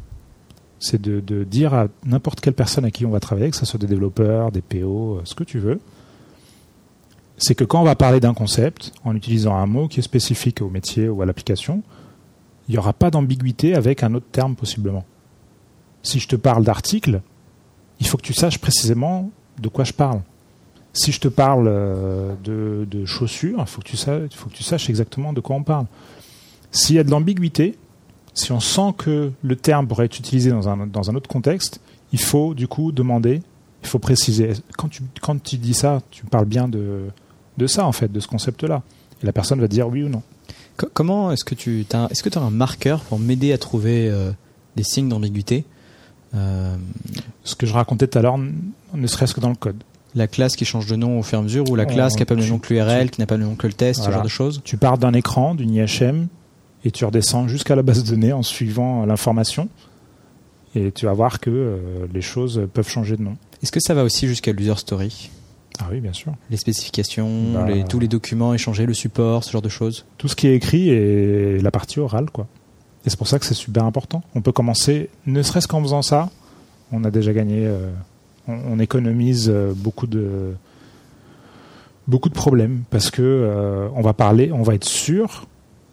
[0.80, 3.80] c'est de, dire à n'importe quelle personne à qui on va travailler, que ce soit
[3.80, 5.80] des développeurs, des PO, euh, ce que tu veux,
[7.38, 10.62] c'est que quand on va parler d'un concept, en utilisant un mot qui est spécifique
[10.62, 11.84] au métier ou à l'application,
[12.68, 15.06] il n'y aura pas d'ambiguïté avec un autre terme possiblement.
[16.02, 17.22] Si je te parle d'article,
[18.00, 20.22] il faut que tu saches précisément de quoi je parle.
[20.94, 24.64] Si je te parle euh, de, chaussures, il faut, que tu saches, faut que tu
[24.64, 25.86] saches exactement de quoi on parle.
[26.72, 27.78] S'il y a de l'ambiguïté,
[28.34, 31.82] si on sent que le terme pourrait être utilisé dans un, dans un autre contexte,
[32.14, 33.42] il faut du coup demander,
[33.84, 34.54] il faut préciser.
[34.78, 37.08] Quand tu, quand tu dis ça, tu parles bien de,
[37.58, 38.82] de ça en fait, de ce concept-là.
[39.22, 40.22] Et la personne va dire oui ou non.
[40.94, 44.32] comment est-ce que tu as, est-ce que as un marqueur pour m'aider à trouver euh,
[44.76, 45.66] des signes d'ambiguïté
[46.36, 46.76] euh,
[47.44, 49.82] Ce que je racontais tout à l'heure, ne serait-ce que dans le code.
[50.16, 52.20] La classe qui change de nom au fur et à mesure, ou la classe qui
[52.20, 54.02] n'a pas le même nom que l'URL, qui n'a pas le nom que le test,
[54.02, 54.62] ce genre de choses?
[54.64, 56.28] Tu pars d'un écran, d'une IHM,
[56.86, 59.68] et tu redescends jusqu'à la base de données en suivant l'information
[60.76, 61.78] et tu vas voir que euh,
[62.14, 63.38] les choses peuvent changer de nom.
[63.64, 65.32] Est-ce que ça va aussi jusqu'à l'user story?
[65.80, 66.34] Ah oui, bien sûr.
[66.50, 70.36] Les spécifications, bah, tous les documents échangés, le support, ce genre de choses Tout ce
[70.36, 72.48] qui est écrit est la partie orale, quoi.
[73.06, 74.24] Et c'est pour ça que c'est super important.
[74.34, 76.30] On peut commencer, ne serait-ce qu'en faisant ça,
[76.92, 77.92] on a déjà gagné, euh,
[78.48, 80.54] on, économise euh, beaucoup de
[82.08, 85.48] beaucoup de problèmes parce que on va parler, on va être sûr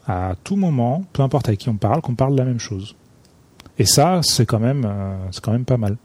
[0.06, 2.96] à tout moment, peu importe avec qui on parle, qu'on parle de la même chose.
[3.78, 5.96] Et ça, c'est quand même, euh, c'est quand même pas mal.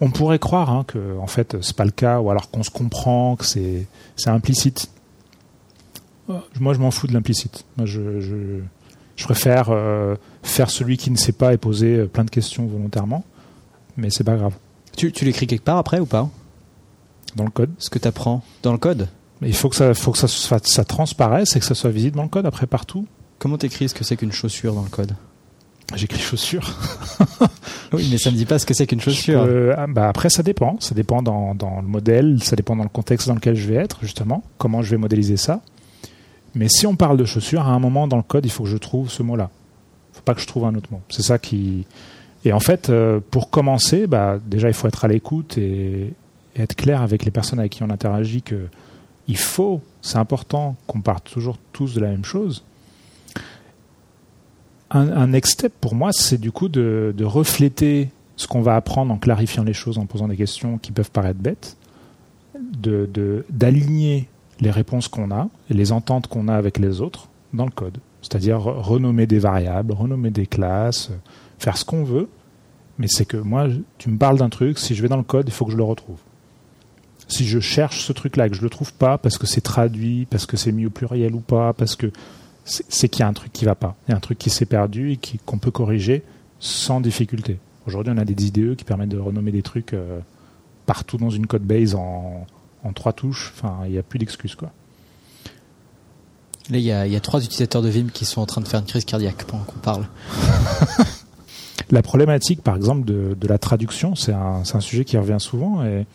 [0.00, 2.70] On pourrait croire hein, que en fait c'est pas le cas, ou alors qu'on se
[2.70, 3.86] comprend, que c'est,
[4.16, 4.90] c'est implicite.
[6.60, 7.64] Moi, je m'en fous de l'implicite.
[7.78, 8.60] Moi, je, je,
[9.16, 12.66] je préfère euh, faire celui qui ne sait pas et poser euh, plein de questions
[12.66, 13.24] volontairement,
[13.96, 14.52] mais c'est pas grave.
[14.94, 16.28] Tu, tu l'écris quelque part après ou pas?
[17.36, 17.70] Dans le code.
[17.78, 19.08] Ce que tu apprends dans le code?
[19.40, 22.24] Il faut que ça, faut que ça, ça transparaisse et que ça soit visible dans
[22.24, 23.06] le code après partout.
[23.38, 25.12] Comment t'écris ce que c'est qu'une chaussure dans le code?
[25.94, 26.78] J'écris chaussure.
[27.92, 29.46] oui, mais ça ne me dit pas ce que c'est qu'une chaussure.
[29.76, 30.76] Ah, bah après, ça dépend.
[30.80, 33.76] Ça dépend dans, dans, le modèle, ça dépend dans le contexte dans lequel je vais
[33.76, 35.62] être, justement, comment je vais modéliser ça.
[36.54, 38.68] Mais si on parle de chaussure, à un moment dans le code, il faut que
[38.68, 39.50] je trouve ce mot-là.
[39.50, 41.00] Il ne faut pas que je trouve un autre mot.
[41.08, 41.86] C'est ça qui.
[42.44, 46.14] Et en fait, euh, pour commencer, bah, déjà, il faut être à l'écoute et,
[46.54, 48.68] et, être clair avec les personnes avec qui on interagit que
[49.26, 52.64] il faut, c'est important qu'on parte toujours tous de la même chose
[54.90, 59.18] un, next step pour moi, c'est du coup de, refléter ce qu'on va apprendre en
[59.18, 61.76] clarifiant les choses, en posant des questions qui peuvent paraître bêtes,
[62.58, 64.28] de d'aligner
[64.60, 67.98] les réponses qu'on a et les ententes qu'on a avec les autres dans le code.
[68.22, 71.10] C'est-à-dire renommer des variables, renommer des classes,
[71.58, 72.28] faire ce qu'on veut.
[72.98, 75.48] Mais c'est que moi, tu me parles d'un truc, si je vais dans le code,
[75.48, 76.18] il faut que je le retrouve.
[77.28, 80.26] Si je cherche ce truc-là et que je le trouve pas parce que c'est traduit,
[80.30, 82.10] parce que c'est mis au pluriel ou pas, parce que
[82.68, 83.96] c'est qu'il y a un truc qui va pas.
[84.06, 86.22] Il y a un truc qui s'est perdu et qu'on peut corriger
[86.60, 87.58] sans difficulté.
[87.86, 90.20] Aujourd'hui, on a des IDE qui permettent de renommer des trucs euh,
[90.86, 92.46] partout dans une code base en,
[92.94, 93.52] trois touches.
[93.54, 94.72] Enfin, il n'y a plus d'excuses, quoi.
[96.70, 98.86] Là, il y, a, trois utilisateurs de Vim qui sont en train de faire une
[98.86, 100.06] crise cardiaque pendant qu'on parle.
[101.90, 105.82] la problématique, par exemple, de, la traduction, c'est un, sujet qui revient souvent.
[105.86, 106.06] Et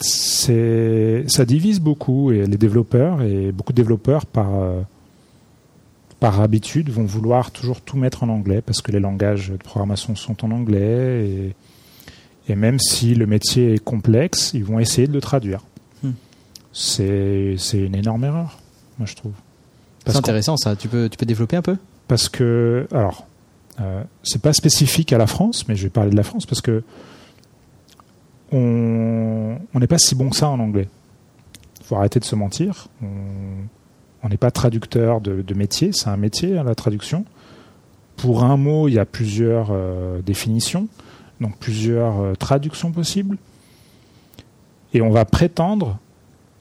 [0.00, 4.80] ça divise beaucoup et les développeurs et beaucoup de développeurs par euh,
[6.20, 10.16] par habitude vont vouloir toujours tout mettre en anglais parce que les langages de programmation
[10.16, 11.54] sont en anglais et,
[12.52, 15.60] et même si le métier est complexe, ils vont essayer de le traduire.
[16.02, 16.12] Hmm.
[16.72, 18.58] C'est une énorme erreur,
[18.98, 19.32] moi je trouve.
[20.06, 20.76] C'est intéressant ça.
[20.76, 21.76] Tu peux, tu peux développer un peu?
[22.08, 23.26] Parce que alors
[23.80, 26.60] euh, c'est pas spécifique à la France, mais je vais parler de la France parce
[26.60, 26.82] que
[28.52, 30.88] on n'est pas si bon que ça en anglais.
[31.84, 32.88] Faut arrêter de se mentir.
[34.22, 37.24] On n'est pas traducteur de, de métier, c'est un métier hein, la traduction.
[38.16, 40.88] Pour un mot, il y a plusieurs euh, définitions,
[41.40, 43.38] donc plusieurs euh, traductions possibles.
[44.92, 45.98] Et on va prétendre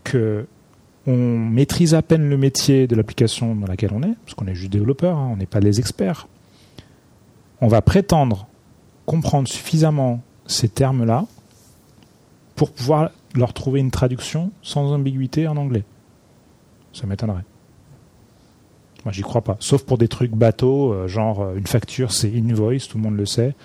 [0.03, 0.45] que
[1.05, 4.55] on maîtrise à peine le métier de l'application dans laquelle on est, parce qu'on est
[4.55, 6.27] juste développeur, hein, on n'est pas des experts.
[7.61, 8.47] On va prétendre
[9.05, 11.25] comprendre suffisamment ces termes-là
[12.59, 15.85] pour pouvoir leur trouver une traduction sans ambiguïté en anglais.
[16.91, 17.45] Ça m'étonnerait.
[19.05, 19.55] Moi, j'y crois pas.
[19.61, 23.15] Sauf pour des trucs bateaux, euh, genre euh, une facture, c'est invoice, tout le monde
[23.15, 23.55] le sait.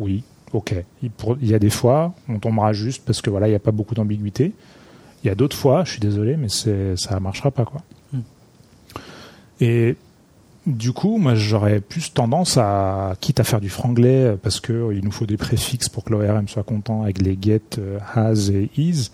[0.00, 0.74] Oui, ok.
[1.00, 3.56] Il, pour- il y a des fois, on tombera juste parce que voilà, il n'y
[3.56, 4.52] a pas beaucoup d'ambiguïté.
[5.22, 7.82] Il y a d'autres fois, je suis désolé, mais ça marchera pas, quoi.
[8.12, 8.20] Hmm.
[9.60, 9.94] Et
[10.66, 14.94] du coup, moi, j'aurais plus tendance à, quitte à faire du franglais, parce que euh,
[14.94, 18.50] il nous faut des préfixes pour que l'ORM soit content avec les get, euh, has
[18.50, 19.10] et is,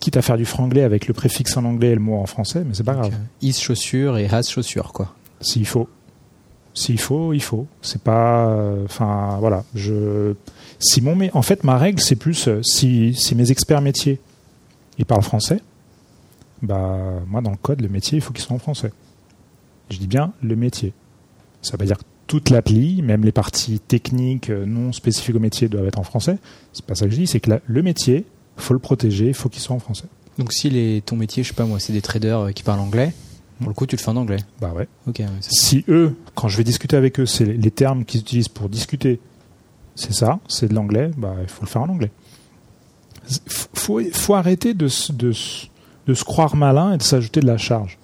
[0.00, 2.64] quitte à faire du franglais avec le préfixe en anglais et le mot en français,
[2.66, 3.12] mais c'est pas grave.
[3.12, 5.14] Euh, Is chaussure et has chaussure quoi.
[5.40, 5.88] S'il faut.
[6.74, 7.66] S'il faut, il faut.
[7.82, 8.48] C'est pas.
[8.48, 9.62] euh, Enfin, voilà.
[9.76, 10.34] Je.
[10.80, 14.18] Si mon, mé- en fait, ma règle, c'est plus euh, si, si mes experts métiers,
[14.98, 15.60] ils parlent français,
[16.62, 18.90] bah, moi, dans le code, le métier, il faut qu'il soit en français.
[19.90, 20.92] Je dis bien le métier.
[21.62, 25.68] Ça veut dire que toute l'appli, même les parties techniques euh, non spécifiques au métier,
[25.68, 26.38] doivent être en français.
[26.72, 27.26] C'est pas ça que je dis.
[27.26, 28.24] C'est que la- le métier,
[28.56, 30.06] faut le protéger, il faut qu'il soit en français.
[30.38, 32.80] Donc si les, ton métier, je sais pas moi, c'est des traders euh, qui parlent
[32.80, 33.12] anglais,
[33.60, 34.38] pour le coup tu le fais en anglais.
[34.60, 34.88] Bah ouais.
[35.06, 35.18] Ok.
[35.20, 38.68] ouais, si eux, quand je vais discuter avec eux, c'est les termes qu'ils utilisent pour
[38.68, 39.20] discuter,
[39.94, 42.10] c'est ça, c'est de l'anglais, bah, il faut le faire en anglais.
[43.30, 43.38] Il
[43.74, 47.98] faut, faut arrêter de se croire malin et de s'ajouter de la charge.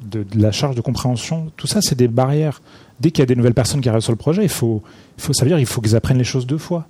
[0.00, 2.62] De, la charge de compréhension, tout ça, c'est des barrières.
[3.00, 4.82] Dès qu'il y a des nouvelles personnes qui arrivent sur le projet, il faut,
[5.16, 6.86] il faut, ça veut dire il faut qu'ils apprennent les choses deux fois.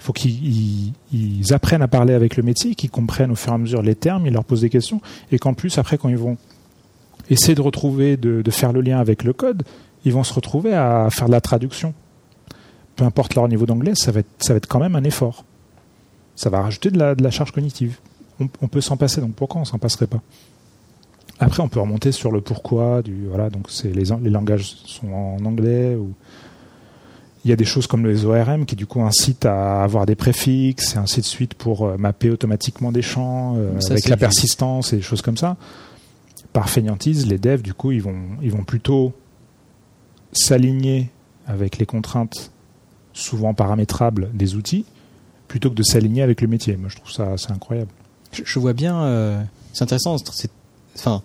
[0.00, 3.52] Il faut qu'ils ils- ils apprennent à parler avec le métier, qu'ils comprennent au fur
[3.52, 6.08] et à mesure les termes, ils leur posent des questions, et qu'en plus, après, quand
[6.08, 6.36] ils vont
[7.30, 9.62] essayer de retrouver, de, de faire le lien avec le code,
[10.04, 11.94] ils vont se retrouver à faire de la traduction.
[12.96, 15.44] Peu importe leur niveau d'anglais, ça va être, ça va être quand même un effort.
[16.34, 17.98] Ça va rajouter de la, de la charge cognitive.
[18.40, 20.20] On, on peut s'en passer, donc pourquoi on s'en passerait pas?
[21.38, 23.02] Après, on peut remonter sur le pourquoi.
[23.02, 25.94] Du, voilà, donc c'est les, les langages sont en anglais.
[25.94, 26.12] Ou
[27.44, 30.16] il y a des choses comme les ORM qui du coup incitent à avoir des
[30.16, 34.16] préfixes et ainsi de suite pour euh, mapper automatiquement des champs euh, Ça, avec la
[34.16, 35.56] persistance et des choses comme ça
[36.52, 39.12] par fainéantise, les devs, du coup, ils vont, ils vont plutôt
[40.32, 41.10] s'aligner
[41.46, 42.50] avec les contraintes
[43.12, 44.84] souvent paramétrables des outils,
[45.48, 46.76] plutôt que de s'aligner avec le métier.
[46.76, 47.90] Moi, je trouve ça assez incroyable.
[48.32, 49.02] Je, je vois bien.
[49.02, 50.16] euh, c'est intéressant.
[50.18, 50.50] c'est-
[50.96, 51.22] Enfin,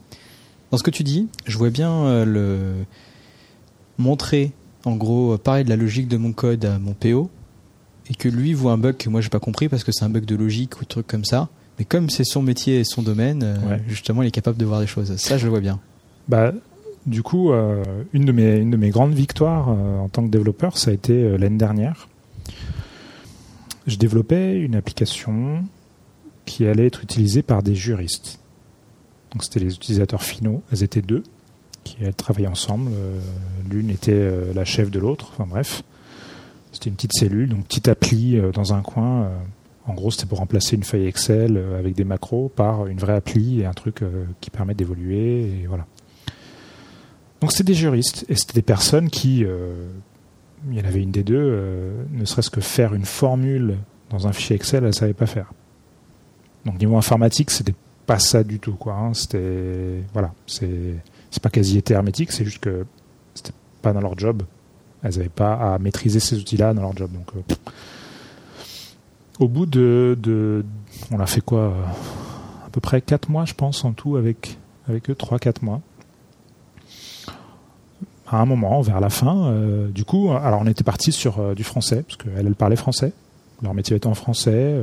[0.71, 2.85] dans ce que tu dis, je vois bien euh, le
[3.97, 4.51] montrer,
[4.85, 7.29] en gros, euh, parler de la logique de mon code à mon PO,
[8.09, 10.09] et que lui voit un bug que moi j'ai pas compris parce que c'est un
[10.09, 11.49] bug de logique ou truc comme ça.
[11.79, 14.81] Mais comme c'est son métier et son domaine, euh, justement, il est capable de voir
[14.81, 15.15] des choses.
[15.15, 15.79] Ça, je le vois bien.
[16.27, 16.51] Bah,
[17.05, 20.29] du coup, euh, une, de mes, une de mes grandes victoires euh, en tant que
[20.29, 22.07] développeur, ça a été l'année dernière.
[23.87, 25.63] Je développais une application
[26.45, 28.40] qui allait être utilisée par des juristes.
[29.31, 31.23] Donc c'était les utilisateurs finaux, elles étaient deux,
[31.83, 32.91] qui travailler ensemble.
[32.93, 33.19] Euh,
[33.69, 35.83] L'une était euh, la chef de l'autre, enfin bref.
[36.71, 39.29] C'était une petite cellule, donc petite appli euh, dans un coin.
[39.87, 43.61] en gros, c'était pour remplacer une feuille Excel avec des macros par une vraie appli
[43.61, 44.01] et un truc
[44.39, 45.65] qui permet d'évoluer.
[45.67, 45.85] Voilà.
[47.41, 51.23] Donc c'était des juristes et c'était des personnes qui, il y en avait une des
[51.23, 53.77] deux, ne serait-ce que faire une formule
[54.11, 55.51] dans un fichier Excel, elle ne savait pas faire.
[56.65, 57.73] Donc niveau informatique, c'était
[58.11, 58.93] pas ça du tout, quoi.
[58.93, 59.13] hein.
[59.13, 60.95] C'était voilà, c'est
[61.29, 62.85] c'est pas quasi été hermétique, c'est juste que
[63.33, 64.43] c'était pas dans leur job.
[65.01, 67.09] Elles n'avaient pas à maîtriser ces outils-là dans leur job.
[67.13, 67.55] Donc euh,
[69.39, 70.65] au bout de, de
[71.09, 71.85] on a fait quoi euh,
[72.67, 74.57] à peu près 4 mois, je pense, en tout avec
[74.89, 75.79] avec eux, 3-4 mois
[78.27, 81.65] à un moment, vers la fin, euh, du coup, alors on était parti sur du
[81.65, 83.11] français, parce qu'elle, elle parlait français,
[83.61, 84.73] leur métier était en français,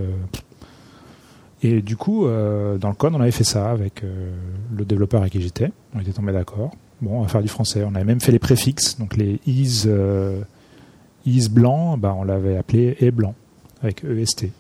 [1.63, 4.33] et du coup, euh, dans le code, on avait fait ça avec euh,
[4.77, 7.85] le développeur avec qui j'étais, on était tombé d'accord, bon, on va faire du français,
[7.85, 10.41] on avait même fait les préfixes, donc les is, euh,
[11.27, 13.35] is blanc, bah, on l'avait appelé et blanc,
[13.83, 14.51] avec EST.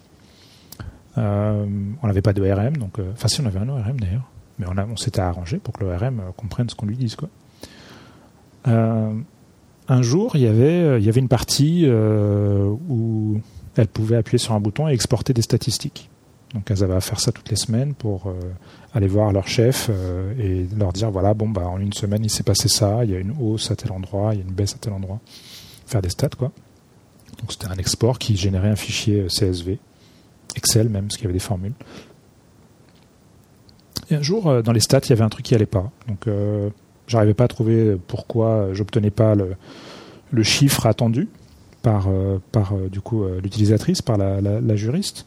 [1.16, 4.30] On n'avait pas de RM, donc enfin si on avait un ORM d'ailleurs,
[4.61, 7.28] mais on, s'était arrangé pour que l'ORM comprenne ce qu'on lui dise quoi.
[8.64, 13.40] Un jour, il y avait il y avait une partie où
[13.74, 16.08] elles pouvaient appuyer sur un bouton et exporter des statistiques.
[16.54, 18.32] Donc elles avaient à faire ça toutes les semaines pour euh,
[18.94, 22.30] aller voir leur chef euh, et leur dire voilà bon bah en une semaine il
[22.30, 24.54] s'est passé ça, il y a une hausse à tel endroit, il y a une
[24.54, 25.20] baisse à tel endroit,
[25.87, 26.50] faire des stats quoi.
[27.40, 29.78] Donc c'était un export qui générait un fichier euh, CSV,
[30.56, 31.74] Excel même, parce qu'il y avait des formules.
[34.11, 35.90] Et un jour, dans les stats, il y avait un truc qui allait pas.
[36.08, 36.26] Donc
[37.06, 41.28] j'arrivais pas à trouver pourquoi j'obtenais pas le, chiffre attendu
[41.82, 42.08] par,
[42.90, 45.26] du coup l'utilisatrice, par la juriste.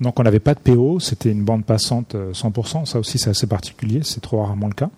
[0.00, 2.86] Donc on n'avait pas de PO, c'était une bande passante euh, 100%.
[2.86, 4.90] Ça aussi c'est assez particulier, c'est trop rarement le cas.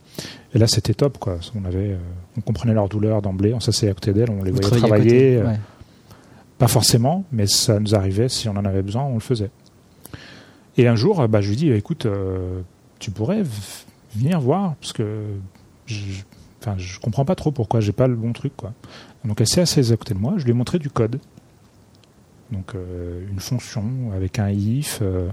[0.54, 1.38] Et là c'était top quoi.
[1.60, 1.98] On avait, euh,
[2.36, 5.36] on comprenait leur douleur d'emblée, on s'asseyait à côté d'elles, on les Vous voyait travailler.
[5.36, 5.60] euh, ouais.
[6.58, 9.50] pas forcément, mais ça nous arrivait, si on en avait besoin, on le faisait.
[10.78, 12.60] Et un jour, bah, je lui dis, écoute, euh,
[12.98, 13.42] tu pourrais
[14.16, 15.24] venir voir, parce que
[15.86, 16.22] je,
[16.60, 18.52] enfin, je comprends pas trop pourquoi j'ai pas le bon truc.
[18.56, 18.72] Quoi.
[19.24, 21.18] Donc elle s'est assise à côté de moi, je lui ai montré du code.
[22.52, 23.82] Donc euh, une fonction
[24.14, 25.28] avec un if, euh,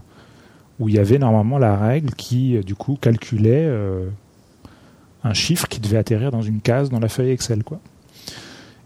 [0.79, 3.69] où il y avait normalement la règle qui, euh, du coup, calculait
[5.23, 7.61] un chiffre qui devait atterrir dans une case dans la feuille Excel.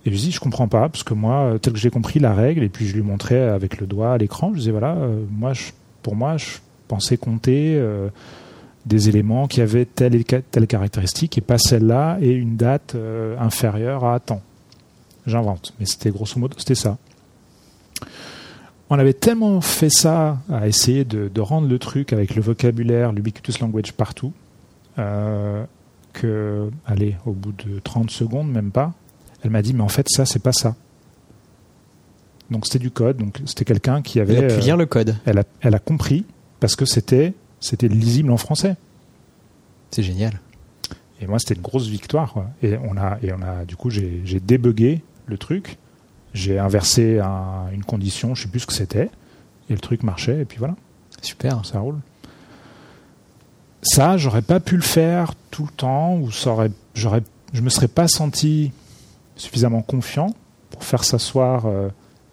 [0.05, 2.63] Et je dis, je comprends pas, parce que moi, tel que j'ai compris la règle,
[2.63, 4.97] et puis je lui montrais avec le doigt à l'écran, je disais, voilà,
[5.29, 5.53] moi,
[6.01, 7.81] pour moi, je pensais compter
[8.85, 12.97] des éléments qui avaient telle et telle caractéristique, et pas celle-là, et une date
[13.39, 14.41] inférieure à temps.
[15.25, 16.97] J'invente, mais c'était grosso modo, c'était ça.
[18.89, 23.11] On avait tellement fait ça, à essayer de, de rendre le truc avec le vocabulaire,
[23.11, 24.33] l'ubiquitous language partout,
[24.99, 25.63] euh,
[26.11, 28.93] que, allez, au bout de 30 secondes, même pas,
[29.43, 30.75] elle m'a dit, mais en fait, ça, c'est pas ça.
[32.51, 34.35] Donc c'était du code, donc c'était quelqu'un qui avait.
[34.35, 35.15] Elle a pu euh, lire le code.
[35.25, 36.25] elle, a, elle a compris
[36.59, 38.75] parce que c'était c'était lisible en français.
[39.91, 40.39] C'est génial.
[41.21, 42.33] Et moi, c'était une grosse victoire.
[42.33, 42.47] quoi.
[42.61, 45.77] Et on a et on a du coup j'ai débugué le truc,
[46.33, 49.09] j'ai inversé un- une condition, je sais plus ce que c'était,
[49.69, 50.41] et le truc marchait.
[50.41, 50.75] Et puis voilà,
[51.21, 51.65] Super.
[51.65, 51.99] ça roule.
[53.81, 57.21] Ça, j'aurais pas pu le faire tout le temps, ou ça aurait, j'aurais,
[57.53, 58.71] je me serais pas senti
[59.35, 60.33] suffisamment confiant
[60.69, 61.89] pour faire s'asseoir euh,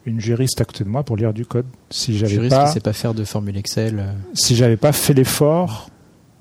[0.07, 1.67] une juriste à côté de moi pour lire du code.
[1.91, 3.99] Si j'avais Juriste pas, qui sait pas faire de formule Excel.
[3.99, 5.91] euh, si j'avais pas fait l'effort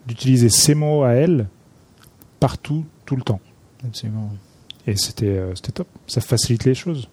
[0.05, 1.47] d'utiliser ces mots à elle
[2.39, 3.39] partout, tout le temps.
[3.85, 4.29] Absolument.
[4.85, 5.87] Et c'était euh, c'était top.
[6.07, 7.09] Ça facilite les choses.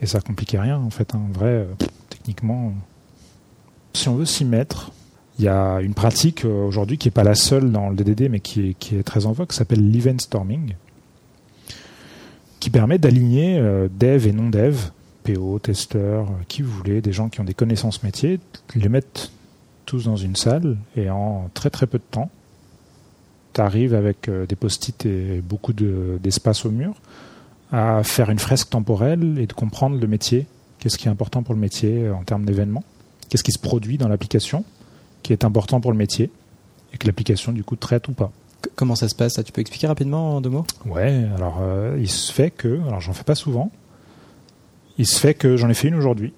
[0.00, 1.14] Et ça compliquait rien, en fait.
[1.14, 1.20] hein.
[1.28, 1.66] En vrai, euh,
[2.08, 2.72] techniquement,
[3.92, 4.90] si on veut s'y mettre,
[5.38, 8.28] il y a une pratique euh, aujourd'hui qui n'est pas la seule dans le DDD,
[8.30, 10.74] mais qui est, très en vogue, qui s'appelle l'event storming,
[12.60, 14.76] qui permet d'aligner euh, dev et non-dev,
[15.24, 18.40] PO, testeurs, qui vous voulez, des gens qui ont des connaissances métiers,
[18.74, 19.30] les mettre
[19.86, 22.30] tous dans une salle et en très très peu de temps,
[23.54, 26.94] tu arrives avec des post-it et beaucoup de- d'espace au mur
[27.72, 30.46] à faire une fresque temporelle et de comprendre le métier,
[30.78, 32.84] qu'est-ce qui est important pour le métier euh, en termes d'événements,
[33.28, 34.64] qu'est-ce qui se produit dans l'application
[35.22, 36.30] qui est important pour le métier
[36.92, 38.30] et que l'application du coup traite ou pas?
[38.74, 39.34] Comment ça se passe?
[39.34, 40.64] Ça Tu peux expliquer rapidement en deux mots?
[40.86, 43.70] Ouais, alors euh, il se fait que, alors j'en fais pas souvent,
[44.98, 46.32] il se fait que j'en ai fait une aujourd'hui.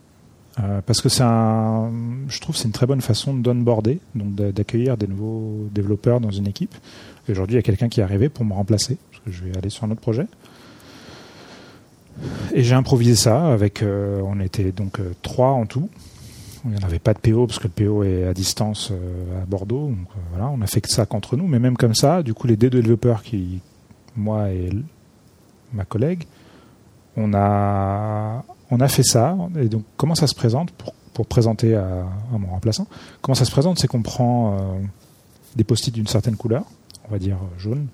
[0.59, 1.91] euh, parce que c'est un,
[2.29, 6.21] je trouve que c'est une très bonne façon d'onboarder, donc d'a- d'accueillir des nouveaux développeurs
[6.21, 6.75] dans une équipe.
[7.29, 9.45] Et Aujourd'hui, il y a quelqu'un qui est arrivé pour me remplacer, parce que je
[9.45, 10.27] vais aller sur un autre projet.
[12.53, 15.89] Et j'ai improvisé ça avec, euh, on était donc euh, trois en tout.
[16.65, 19.43] Il n'y en avait pas de PO parce que le PO est à distance euh,
[19.43, 19.93] à Bordeaux.
[20.31, 21.47] Voilà, on a fait que ça qu'entre nous.
[21.47, 23.61] Mais même comme ça, du coup, les deux développeurs qui,
[24.17, 24.71] moi et
[25.73, 26.25] ma collègue,
[27.17, 29.37] on a, on a fait ça.
[29.59, 32.87] Et donc, comment ça se présente pour, pour présenter à, à mon remplaçant?
[33.23, 33.79] Comment ça se présente?
[33.79, 34.81] C'est qu'on prend
[35.57, 36.65] des post-it d'une certaine couleur,
[37.09, 37.87] on va dire jaune,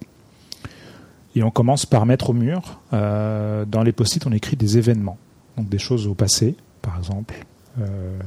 [1.37, 2.81] et on commence par mettre au mur.
[2.92, 5.18] euh, dans les post-it, on écrit des événements,
[5.57, 7.35] donc des choses au passé, par exemple.
[7.81, 8.19] euh,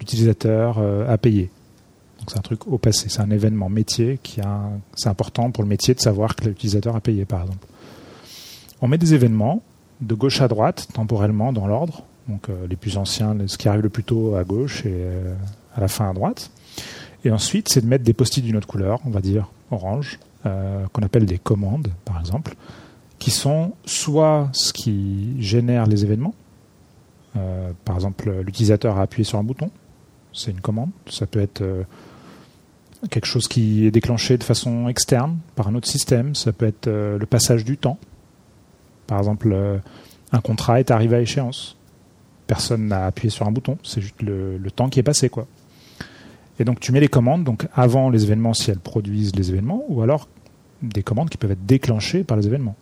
[0.00, 1.50] L'utilisateur euh, a payé.
[2.18, 4.40] Donc c'est un truc au passé, c'est un événement métier qui
[4.96, 7.66] c'est important pour le métier de savoir que l'utilisateur a payé, par exemple.
[8.80, 9.62] On met des événements
[10.00, 12.04] de gauche à droite, temporellement, dans l'ordre.
[12.28, 15.04] Donc les plus anciens, ce qui arrive le plus tôt à gauche et
[15.74, 16.50] à la fin à droite.
[17.24, 20.86] Et ensuite, c'est de mettre des post-it d'une autre couleur, on va dire orange, euh,
[20.92, 22.54] qu'on appelle des commandes, par exemple,
[23.18, 26.34] qui sont soit ce qui génère les événements.
[27.36, 29.70] Euh, par exemple, l'utilisateur a appuyé sur un bouton,
[30.32, 30.90] c'est une commande.
[31.08, 31.84] Ça peut être euh,
[33.10, 36.34] quelque chose qui est déclenché de façon externe par un autre système.
[36.34, 37.98] Ça peut être le passage du temps.
[39.06, 39.56] Par exemple,
[40.32, 41.76] un contrat est arrivé à échéance.
[42.46, 45.28] Personne n'a appuyé sur un bouton, c'est juste le, le temps qui est passé.
[45.28, 45.46] quoi.
[46.62, 49.82] Et donc tu mets les commandes donc avant les événements si elles produisent les événements,
[49.88, 50.28] ou alors
[50.80, 52.76] des commandes qui peuvent être déclenchées par les événements.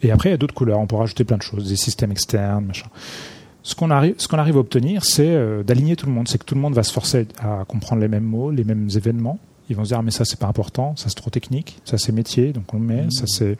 [0.00, 0.78] Et après, il y a d'autres couleurs.
[0.78, 2.86] On peut rajouter plein de choses, des systèmes externes, machin.
[3.64, 6.28] Ce qu'on arrive, ce qu'on arrive à obtenir, c'est euh, d'aligner tout le monde.
[6.28, 8.88] C'est que tout le monde va se forcer à comprendre les mêmes mots, les mêmes
[8.94, 9.40] événements.
[9.68, 11.98] Ils vont se dire, ah, mais ça, c'est pas important, ça, c'est trop technique, ça,
[11.98, 13.58] c'est métier, donc on le met, ça, c'est.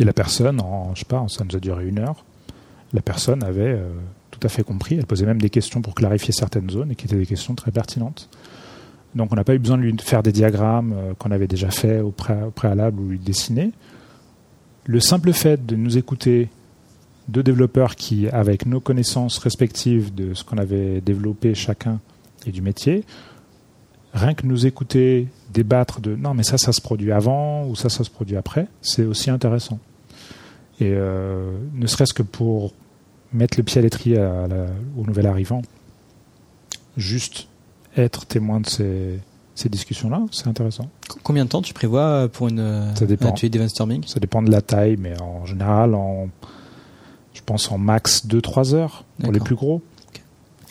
[0.00, 2.24] Et la personne, en, je sais pas, ça nous a duré une heure.
[2.92, 3.88] La personne avait euh,
[4.40, 4.96] tout à fait compris.
[4.96, 7.70] Elle posait même des questions pour clarifier certaines zones et qui étaient des questions très
[7.70, 8.28] pertinentes.
[9.14, 11.70] Donc on n'a pas eu besoin de lui faire des diagrammes euh, qu'on avait déjà
[11.70, 13.72] fait au, préalable ou lui dessiner.
[14.86, 16.48] Le simple fait de nous écouter
[17.28, 22.00] deux développeurs qui, avec nos connaissances respectives de ce qu'on avait développé chacun
[22.46, 23.04] et du métier,
[24.14, 27.88] rien que nous écouter débattre de non mais ça ça se produit avant ou ça
[27.88, 29.78] ça se produit après, c'est aussi intéressant.
[30.80, 32.72] Et euh, ne serait-ce que pour
[33.32, 34.18] mettre le pied à l'étrier
[34.96, 35.62] au nouvel arrivant,
[36.96, 37.48] juste
[37.96, 39.20] être témoin de ces,
[39.60, 40.88] ces discussions-là, c'est intéressant.
[41.22, 43.32] Combien de temps tu prévois pour une ça dépend.
[43.32, 46.28] brainstorming Ça dépend de la taille, mais en général, en,
[47.34, 49.82] je pense en max 2-3 heures pour les plus gros.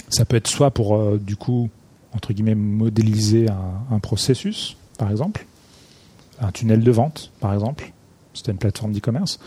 [0.10, 1.70] Ça peut être soit pour, euh, du coup,
[2.14, 3.48] entre guillemets, modéliser
[3.92, 5.46] un, processus, par exemple,
[6.42, 7.92] un tunnel de vente, par exemple,
[8.34, 9.40] c'était une plateforme d'e-commerce,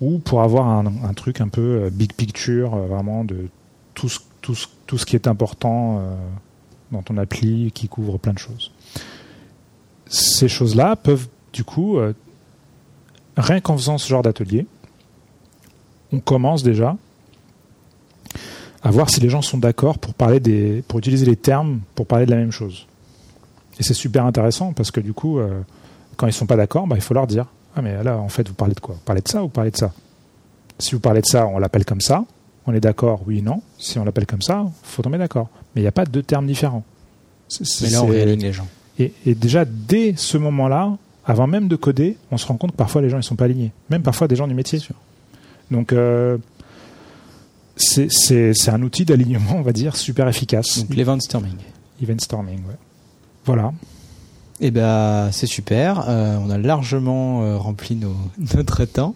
[0.00, 3.48] ou pour avoir un, truc un peu euh, big picture, euh, vraiment de
[3.94, 6.02] tout ce, qui est important
[6.92, 8.70] dans ton appli qui couvre plein de choses.
[10.06, 11.26] Ces choses-là peuvent
[11.56, 12.12] du coup, euh,
[13.38, 14.66] rien qu'en faisant ce genre d'atelier,
[16.12, 16.98] on commence déjà
[18.82, 22.06] à voir si les gens sont d'accord pour parler des, pour utiliser les termes pour
[22.06, 22.86] parler de la même chose.
[23.80, 25.62] Et c'est super intéressant parce que du coup, euh,
[26.18, 28.48] quand ils sont pas d'accord, bah, il faut leur dire ah mais là en fait
[28.48, 28.94] vous parlez de quoi?
[28.94, 29.92] Vous parlez de ça ou vous parlez de ça?
[30.78, 32.24] Si vous parlez de ça, on l'appelle comme ça.
[32.66, 33.62] On est d'accord, oui, non.
[33.78, 35.48] Si on l'appelle comme ça, faut tomber d'accord.
[35.74, 36.84] Mais il n'y a pas deux termes différents.
[37.80, 38.66] Mais là, on réaligne les gens.
[38.98, 43.02] Et, déjà, dès ce moment-là, avant même de coder, on se rend compte que parfois
[43.02, 43.72] les gens ne sont pas alignés.
[43.90, 44.80] Même parfois des gens du métier.
[45.70, 46.38] Donc, euh,
[47.76, 50.80] c'est un outil d'alignement, on va dire, super efficace.
[50.80, 51.56] Donc, l'event storming.
[52.02, 52.76] Event storming, ouais.
[53.44, 53.72] Voilà.
[54.60, 56.04] Eh ben, c'est super.
[56.08, 58.00] Euh, on a largement euh, rempli
[58.54, 59.14] notre temps.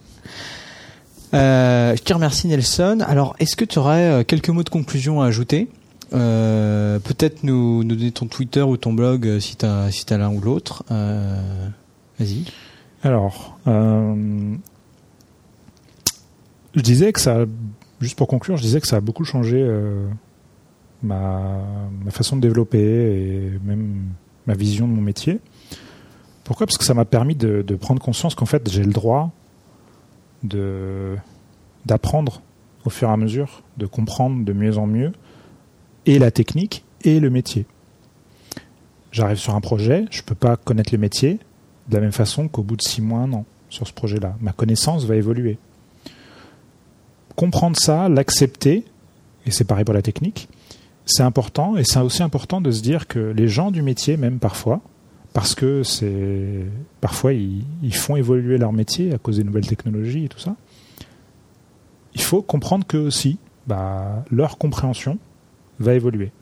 [1.33, 2.99] je te remercie Nelson.
[3.07, 5.69] Alors, est-ce que tu aurais quelques mots de conclusion à ajouter?
[6.13, 10.33] Euh, peut-être nous, nous donner ton Twitter ou ton blog euh, si tu as, l'un
[10.33, 10.85] ou l'autre.
[10.91, 11.69] Euh,
[12.19, 12.45] vas-y.
[13.03, 14.57] Alors, je
[16.81, 17.45] disais que ça,
[18.01, 19.67] juste pour conclure, je disais que ça a beaucoup changé
[21.03, 21.63] ma,
[22.05, 24.03] ma, façon de développer et même
[24.55, 25.41] vision de mon métier.
[26.45, 26.67] Pourquoi?
[26.67, 29.31] Parce que ça m'a permis de, prendre conscience qu'en fait j'ai le droit
[31.87, 32.43] d'apprendre
[32.85, 35.13] au fur et à mesure, de comprendre de mieux en mieux,
[36.07, 37.67] et la technique et le métier.
[39.13, 41.39] J'arrive sur un projet, je ne peux pas connaître le métier
[41.89, 44.37] de la même façon qu'au bout de six mois, non, sur ce projet-là.
[44.41, 45.59] Ma connaissance va évoluer.
[47.37, 48.85] Comprendre ça, l'accepter,
[49.47, 50.49] et c'est pareil pour la technique,
[51.11, 54.39] c'est important, et c'est aussi important de se dire que les gens du métier, même
[54.39, 54.81] parfois,
[55.33, 56.67] parce que c'est
[57.01, 60.57] parfois ils, font évoluer leur métier à cause des nouvelles technologies et tout ça.
[62.15, 65.19] Il faut comprendre que aussi, bah, leur compréhension
[65.79, 66.33] va évoluer.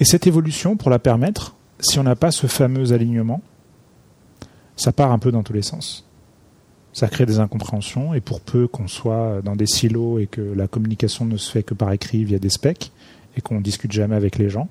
[0.00, 3.40] Et cette évolution, pour la permettre, si on n'a pas ce fameux alignement,
[4.76, 6.07] ça part un peu dans tous les sens.
[6.92, 10.66] Ça crée des incompréhensions, et pour peu qu'on soit dans des silos et que la
[10.66, 12.92] communication ne se fait que par écrit via des specs,
[13.36, 14.68] et qu'on discute jamais avec les gens,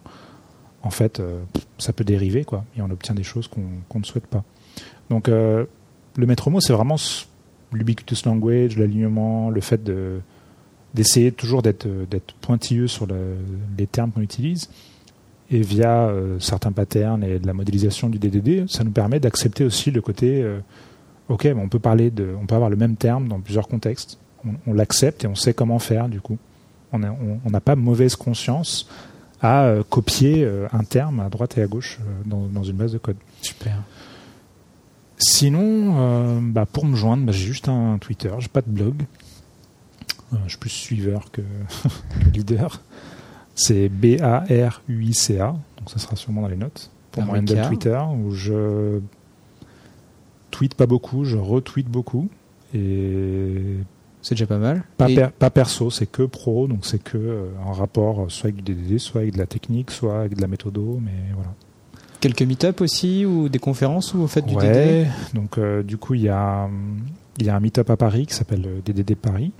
[0.83, 1.41] en fait, euh,
[1.77, 4.43] ça peut dériver, quoi, et on obtient des choses qu'on ne souhaite pas.
[5.09, 5.65] Donc, euh,
[6.15, 6.95] le maître mot, c'est vraiment
[7.71, 10.19] l'ubiquitous language, l'alignement, le fait de,
[10.93, 12.05] d'essayer toujours d'être euh,
[12.41, 13.07] pointilleux sur
[13.77, 14.69] les termes qu'on utilise
[15.49, 19.91] et via certains patterns et de la modélisation du DDD, ça nous permet d'accepter aussi
[19.91, 20.45] le côté
[21.29, 24.19] euh, ok, on peut parler de, on peut avoir le même terme dans plusieurs contextes,
[24.65, 26.37] on, l'accepte et on sait comment faire du coup.
[26.93, 26.99] On
[27.49, 28.87] n'a pas mauvaise conscience
[29.41, 33.17] à copier un terme à droite et à gauche dans, dans une base de code.
[33.41, 33.83] Super.
[35.17, 39.05] Sinon, bah pour me joindre, bah, j'ai juste un Twitter, j'ai pas de blog.
[40.33, 41.41] Euh, je suis plus suiveur que
[42.33, 42.81] leader.
[43.55, 46.91] C'est B-A-R-U-I-C-A, donc ça sera sûrement dans les notes.
[47.11, 48.99] Pour mon handle Twitter, où je
[50.51, 52.29] tweete pas beaucoup, je retweete beaucoup.
[52.73, 53.77] Et
[54.21, 54.83] c'est déjà pas mal.
[54.97, 58.99] Pas, perso, c'est que pro, donc c'est que euh, en rapport soit avec du DDD,
[58.99, 61.53] soit avec de la technique, soit avec de la méthodo, mais voilà.
[62.19, 66.15] Quelques meet-up aussi ou des conférences où vous faites du DDD Donc euh, du coup
[66.15, 66.67] il y a
[67.37, 69.51] il y a un meet-up à Paris qui s'appelle DDD Paris,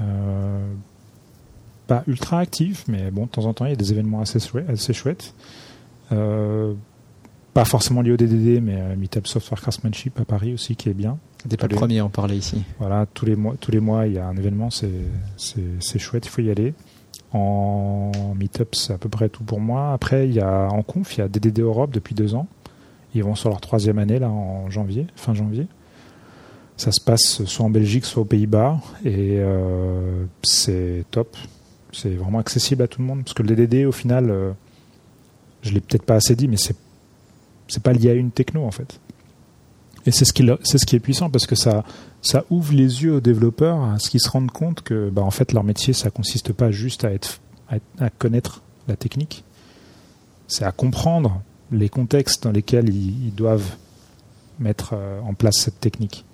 [0.00, 0.72] euh,
[1.86, 4.38] pas ultra actif, mais bon, de temps en temps, il y a des événements assez,
[4.68, 5.34] assez chouettes.
[7.54, 10.94] Pas forcément lié au DDD, mais euh, Meetup Software Craftsmanship à Paris aussi, qui est
[10.94, 11.18] bien.
[11.48, 12.62] T'es pas le premier à en parler ici.
[12.78, 14.90] Voilà, tous les mois, tous les mois, il y a un événement, c'est
[15.36, 16.72] c'est chouette, il faut y aller.
[17.32, 19.92] En Meetup, c'est à peu près tout pour moi.
[19.92, 22.46] Après, il y a en conf, il y a DDD Europe depuis deux ans.
[23.14, 25.66] Ils vont sur leur troisième année là en janvier, fin janvier.
[26.76, 31.36] Ça se passe soit en Belgique, soit aux Pays-Bas, et euh, c'est top.
[31.92, 34.52] C'est vraiment accessible à tout le monde parce que le DDD, au final, euh,
[35.60, 36.76] je l'ai peut-être pas assez dit, mais c'est
[37.72, 39.00] c'est pas lié à une techno en fait.
[40.04, 41.84] Et c'est ce qui c'est ce qui est puissant parce que ça
[42.20, 45.30] ça ouvre les yeux aux développeurs à ce qu'ils se rendent compte que bah en
[45.30, 47.40] fait leur métier ça consiste pas juste à être
[47.98, 49.44] à, connaître la technique,
[50.46, 53.76] c'est à comprendre les contextes dans lesquels ils, doivent
[54.58, 56.26] mettre euh, en place cette technique.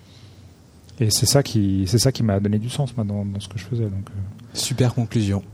[0.98, 3.56] Et c'est ça qui c'est ça qui m'a donné du sens dans, dans, ce que
[3.56, 4.08] je faisais donc.
[4.08, 4.20] Euh.
[4.54, 5.44] Super conclusion.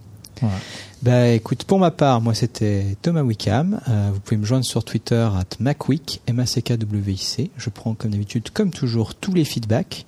[1.03, 3.81] Bah écoute, pour ma part, moi c'était Thomas Wickham.
[3.89, 7.51] Euh, vous pouvez me joindre sur Twitter at MacWick, m a c w i c
[7.57, 10.07] Je prends comme d'habitude, comme toujours, tous les feedbacks.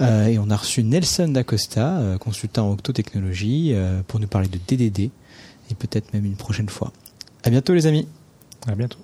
[0.00, 3.74] Euh, et on a reçu Nelson D'Acosta, euh, consultant en octotechnologie,
[4.08, 5.10] pour nous parler de DDD
[5.70, 6.92] et peut-être même une prochaine fois.
[7.44, 8.06] À bientôt les amis.
[8.66, 8.98] À bientôt.